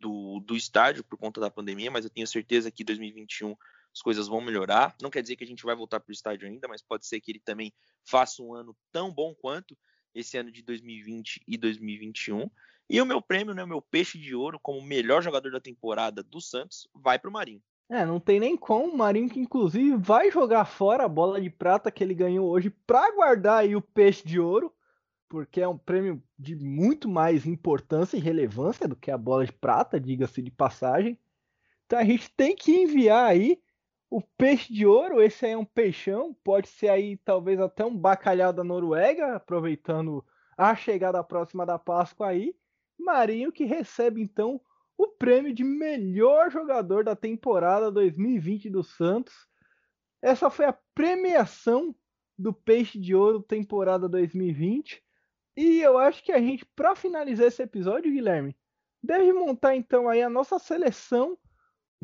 [0.00, 3.54] do, do estádio por conta da pandemia, mas eu tenho certeza que 2021
[3.94, 4.96] as coisas vão melhorar.
[5.00, 7.20] Não quer dizer que a gente vai voltar para o estádio ainda, mas pode ser
[7.20, 7.70] que ele também
[8.02, 9.76] faça um ano tão bom quanto
[10.14, 12.50] esse ano de 2020 e 2021.
[12.88, 16.22] E o meu prêmio, né, o meu peixe de ouro como melhor jogador da temporada
[16.22, 17.62] do Santos, vai para o Marinho.
[17.88, 18.92] É, não tem nem como.
[18.92, 22.70] O Marinho que inclusive vai jogar fora a bola de prata que ele ganhou hoje
[22.86, 24.72] para guardar aí o peixe de ouro
[25.34, 29.52] porque é um prêmio de muito mais importância e relevância do que a bola de
[29.52, 31.18] prata, diga-se de passagem.
[31.84, 33.60] Então a gente tem que enviar aí
[34.14, 37.98] o peixe de ouro, esse aí é um peixão, pode ser aí talvez até um
[37.98, 40.24] bacalhau da Noruega, aproveitando
[40.56, 42.54] a chegada próxima da Páscoa aí.
[42.96, 44.60] Marinho que recebe então
[44.96, 49.34] o prêmio de melhor jogador da temporada 2020 do Santos.
[50.22, 51.92] Essa foi a premiação
[52.38, 55.02] do Peixe de Ouro temporada 2020.
[55.56, 58.56] E eu acho que a gente, para finalizar esse episódio, Guilherme,
[59.02, 61.36] deve montar então aí a nossa seleção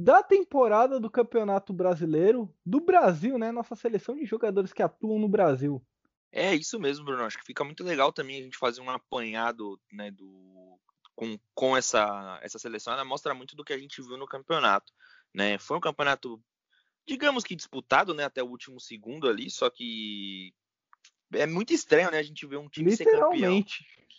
[0.00, 3.52] da temporada do Campeonato Brasileiro do Brasil, né?
[3.52, 5.84] Nossa seleção de jogadores que atuam no Brasil.
[6.32, 7.24] É isso mesmo, Bruno.
[7.24, 10.78] Acho que fica muito legal também a gente fazer um apanhado, né, do
[11.14, 12.94] com, com essa essa seleção.
[12.94, 14.90] Ela mostra muito do que a gente viu no campeonato,
[15.34, 15.58] né?
[15.58, 16.42] Foi um campeonato
[17.06, 20.54] digamos que disputado, né, até o último segundo ali, só que
[21.32, 22.18] é muito estranho, né?
[22.18, 23.62] A gente ver um time ser campeão.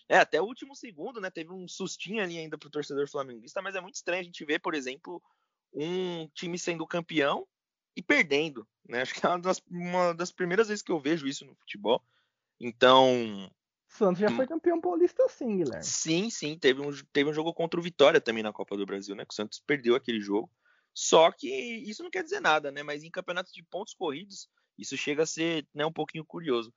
[0.07, 1.31] É, até o último segundo, né?
[1.31, 4.59] Teve um sustinho ali ainda pro torcedor flamenguista, mas é muito estranho a gente ver,
[4.59, 5.23] por exemplo,
[5.73, 7.47] um time sendo campeão
[7.95, 9.01] e perdendo, né?
[9.01, 12.03] Acho que é uma das, uma das primeiras vezes que eu vejo isso no futebol.
[12.59, 13.51] Então.
[13.89, 14.35] O Santos já hum.
[14.35, 15.83] foi campeão paulista sim, Guilherme.
[15.83, 16.57] Sim, sim.
[16.57, 19.25] Teve um, teve um jogo contra o Vitória também na Copa do Brasil, né?
[19.25, 20.49] Que o Santos perdeu aquele jogo.
[20.93, 22.83] Só que isso não quer dizer nada, né?
[22.83, 26.73] Mas em campeonatos de pontos corridos, isso chega a ser né, um pouquinho curioso.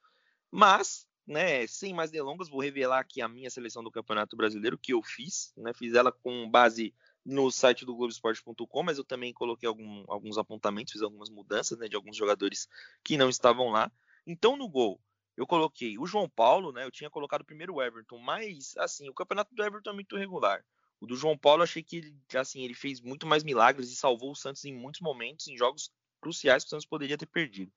[0.50, 4.92] Mas, né, sem mais delongas, vou revelar aqui a minha seleção do Campeonato Brasileiro que
[4.92, 5.72] eu fiz, né?
[5.74, 6.94] Fiz ela com base
[7.24, 11.88] no site do Globoesporte.com, mas eu também coloquei algum, alguns apontamentos, fiz algumas mudanças, né,
[11.88, 12.68] de alguns jogadores
[13.02, 13.90] que não estavam lá.
[14.26, 15.00] Então, no gol,
[15.36, 16.84] eu coloquei o João Paulo, né?
[16.84, 20.64] Eu tinha colocado primeiro o Everton, mas assim, o campeonato do Everton é muito regular.
[21.00, 24.36] O do João Paulo, achei que assim, ele fez muito mais milagres e salvou o
[24.36, 25.90] Santos em muitos momentos, em jogos
[26.20, 27.72] cruciais que o Santos poderia ter perdido.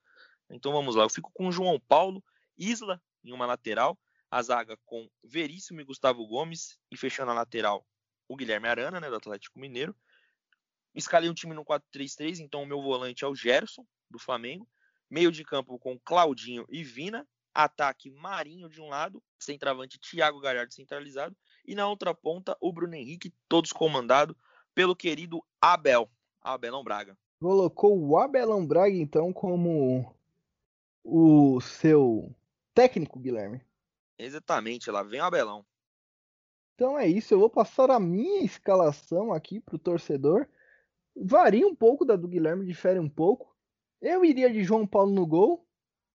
[0.48, 2.24] Então vamos lá, eu fico com o João Paulo
[2.56, 3.98] Isla em uma lateral,
[4.30, 7.84] a zaga com Veríssimo e Gustavo Gomes, e fechando a lateral
[8.28, 9.96] o Guilherme Arana, né, do Atlético Mineiro.
[10.94, 14.68] Escalei um time no 4-3-3, então o meu volante é o Gerson, do Flamengo.
[15.10, 17.26] Meio de campo com Claudinho e Vina.
[17.54, 21.36] Ataque Marinho de um lado, centroavante Thiago Galhardo centralizado.
[21.66, 24.36] E na outra ponta, o Bruno Henrique, todos comandado
[24.74, 26.08] pelo querido Abel,
[26.40, 27.18] Abelão Braga.
[27.40, 30.14] Colocou o Abelão Braga, então, como
[31.02, 32.32] o seu
[32.72, 33.60] técnico, Guilherme.
[34.16, 35.66] Exatamente, lá vem o Abelão.
[36.78, 40.46] Então é isso, eu vou passar a minha escalação aqui para o torcedor.
[41.16, 43.52] Varia um pouco da do Guilherme, difere um pouco.
[44.00, 45.66] Eu iria de João Paulo no gol,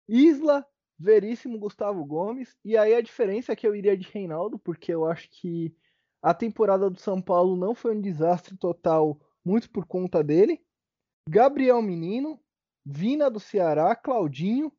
[0.08, 0.64] Isla,
[0.96, 2.56] Veríssimo, Gustavo Gomes.
[2.64, 5.76] E aí a diferença é que eu iria de Reinaldo, porque eu acho que
[6.22, 10.64] a temporada do São Paulo não foi um desastre total, muito por conta dele.
[11.28, 12.40] Gabriel Menino,
[12.86, 14.72] Vina do Ceará, Claudinho,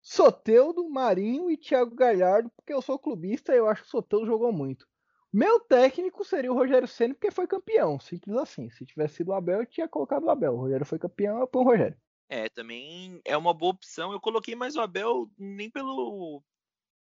[0.00, 4.24] Soteudo, Marinho e Thiago Galhardo, porque eu sou clubista e eu acho que o Soteudo
[4.24, 4.88] jogou muito.
[5.32, 8.68] Meu técnico seria o Rogério Senna, porque foi campeão, simples assim.
[8.70, 10.54] Se tivesse sido o Abel, eu tinha colocado o Abel.
[10.54, 11.96] O Rogério foi campeão, eu ponho o Rogério.
[12.28, 14.12] É, também é uma boa opção.
[14.12, 16.42] Eu coloquei mais o Abel nem pelo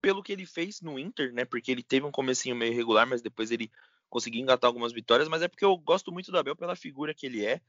[0.03, 1.45] pelo que ele fez no Inter, né?
[1.45, 3.71] Porque ele teve um comecinho meio irregular, mas depois ele
[4.09, 7.27] conseguiu engatar algumas vitórias, mas é porque eu gosto muito do Abel pela figura que
[7.27, 7.61] ele é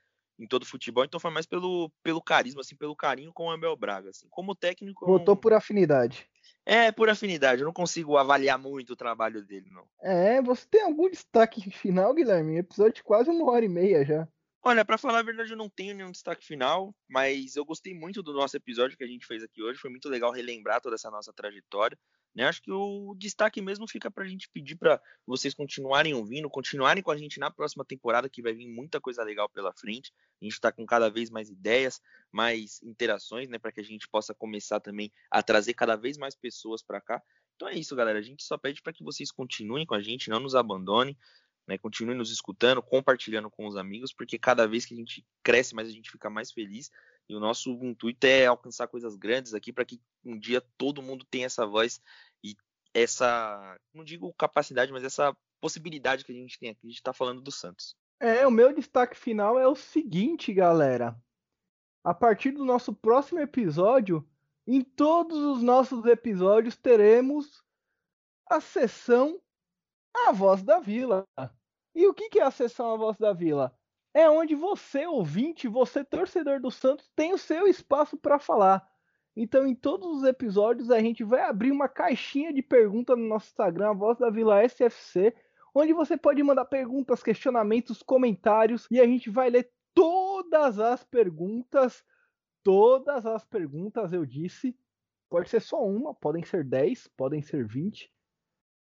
[0.42, 3.52] em todo o futebol, então foi mais pelo, pelo carisma, assim, pelo carinho com o
[3.52, 4.10] Abel Braga.
[4.10, 4.28] Assim.
[4.30, 5.06] Como técnico.
[5.06, 5.42] Votou não...
[5.42, 6.28] por afinidade.
[6.66, 7.62] É, por afinidade.
[7.62, 9.86] Eu não consigo avaliar muito o trabalho dele, não.
[10.02, 12.58] É, você tem algum destaque final, Guilherme?
[12.58, 14.28] Episódio de quase uma hora e meia já.
[14.64, 18.22] Olha, para falar a verdade, eu não tenho nenhum destaque final, mas eu gostei muito
[18.22, 19.80] do nosso episódio que a gente fez aqui hoje.
[19.80, 21.98] Foi muito legal relembrar toda essa nossa trajetória.
[22.34, 22.46] Né?
[22.46, 27.04] Acho que o destaque mesmo fica para a gente pedir para vocês continuarem ouvindo, continuarem
[27.04, 30.14] com a gente na próxima temporada, que vai vir muita coisa legal pela frente.
[30.42, 32.02] A gente está com cada vez mais ideias,
[32.32, 36.36] mais interações, né, para que a gente possa começar também a trazer cada vez mais
[36.36, 37.22] pessoas para cá.
[37.56, 38.18] Então é isso, galera.
[38.18, 41.18] A gente só pede para que vocês continuem com a gente, não nos abandonem.
[41.68, 41.78] Né?
[41.78, 45.88] Continue nos escutando, compartilhando com os amigos, porque cada vez que a gente cresce mais,
[45.88, 46.90] a gente fica mais feliz.
[47.30, 51.26] E o nosso intuito é alcançar coisas grandes aqui para que um dia todo mundo
[51.30, 52.02] tenha essa voz
[52.44, 52.56] e
[52.94, 56.82] essa, não digo capacidade, mas essa possibilidade que a gente tem aqui.
[56.84, 57.96] A gente está falando do Santos.
[58.20, 61.16] É, o meu destaque final é o seguinte, galera.
[62.04, 64.28] A partir do nosso próximo episódio,
[64.68, 67.64] em todos os nossos episódios teremos
[68.50, 69.42] a sessão
[70.28, 71.26] A Voz da Vila.
[71.96, 73.76] E o que é a sessão A Voz da Vila?
[74.14, 78.86] É onde você, ouvinte, você, torcedor do Santos, tem o seu espaço para falar.
[79.36, 83.48] Então, em todos os episódios, a gente vai abrir uma caixinha de perguntas no nosso
[83.48, 85.34] Instagram, a Voz da Vila SFC,
[85.74, 92.04] onde você pode mandar perguntas, questionamentos, comentários, e a gente vai ler todas as perguntas.
[92.64, 94.78] Todas as perguntas, eu disse.
[95.30, 98.12] Pode ser só uma, podem ser 10, podem ser 20.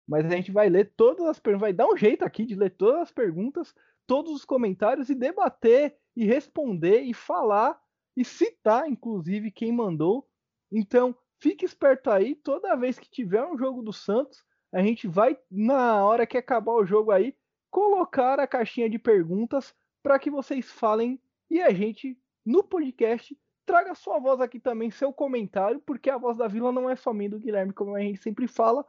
[0.06, 2.70] Mas a gente vai ler todas as perguntas, vai dar um jeito aqui de ler
[2.70, 3.74] todas as perguntas,
[4.06, 7.80] todos os comentários e debater e responder e falar
[8.16, 10.28] e citar, inclusive, quem mandou.
[10.72, 14.42] Então, fique esperto aí, toda vez que tiver um jogo do Santos,
[14.72, 17.36] a gente vai, na hora que acabar o jogo aí,
[17.70, 21.20] colocar a caixinha de perguntas para que vocês falem
[21.50, 26.36] e a gente, no podcast, traga sua voz aqui também, seu comentário, porque a voz
[26.36, 28.84] da Vila não é somente do Guilherme, como a gente sempre fala,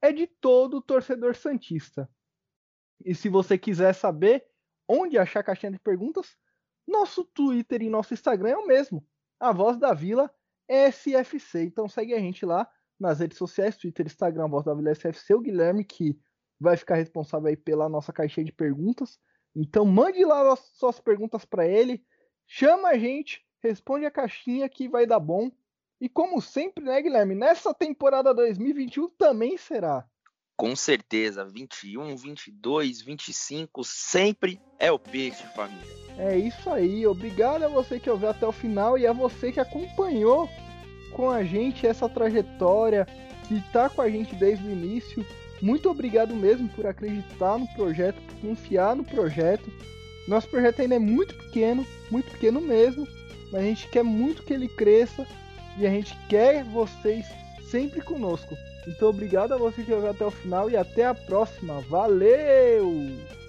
[0.00, 2.08] é de todo torcedor santista.
[3.04, 4.46] E se você quiser saber
[4.90, 6.36] onde achar a caixinha de perguntas,
[6.86, 9.06] nosso Twitter e nosso Instagram é o mesmo.
[9.38, 10.28] A Voz da Vila
[10.68, 11.62] SFC.
[11.62, 12.68] Então segue a gente lá
[12.98, 15.34] nas redes sociais, Twitter, Instagram, Voz da Vila SFC.
[15.34, 16.18] O Guilherme que
[16.58, 19.18] vai ficar responsável aí pela nossa caixinha de perguntas.
[19.54, 22.04] Então mande lá as suas perguntas para ele,
[22.46, 25.50] chama a gente, responde a caixinha que vai dar bom.
[26.00, 27.34] E como sempre, né, Guilherme?
[27.34, 30.08] Nessa temporada 2021 também será.
[30.60, 35.96] Com certeza, 21, 22, 25, sempre é o peixe, família.
[36.18, 37.06] É isso aí.
[37.06, 40.50] Obrigado a você que ouviu até o final e a você que acompanhou
[41.12, 43.06] com a gente essa trajetória,
[43.48, 45.24] que está com a gente desde o início.
[45.62, 49.72] Muito obrigado mesmo por acreditar no projeto, por confiar no projeto.
[50.28, 53.08] Nosso projeto ainda é muito pequeno, muito pequeno mesmo,
[53.50, 55.26] mas a gente quer muito que ele cresça
[55.78, 57.24] e a gente quer vocês
[57.70, 58.56] sempre conosco.
[58.86, 61.80] Então obrigado a você que ouviu até o final e até a próxima.
[61.82, 63.39] Valeu!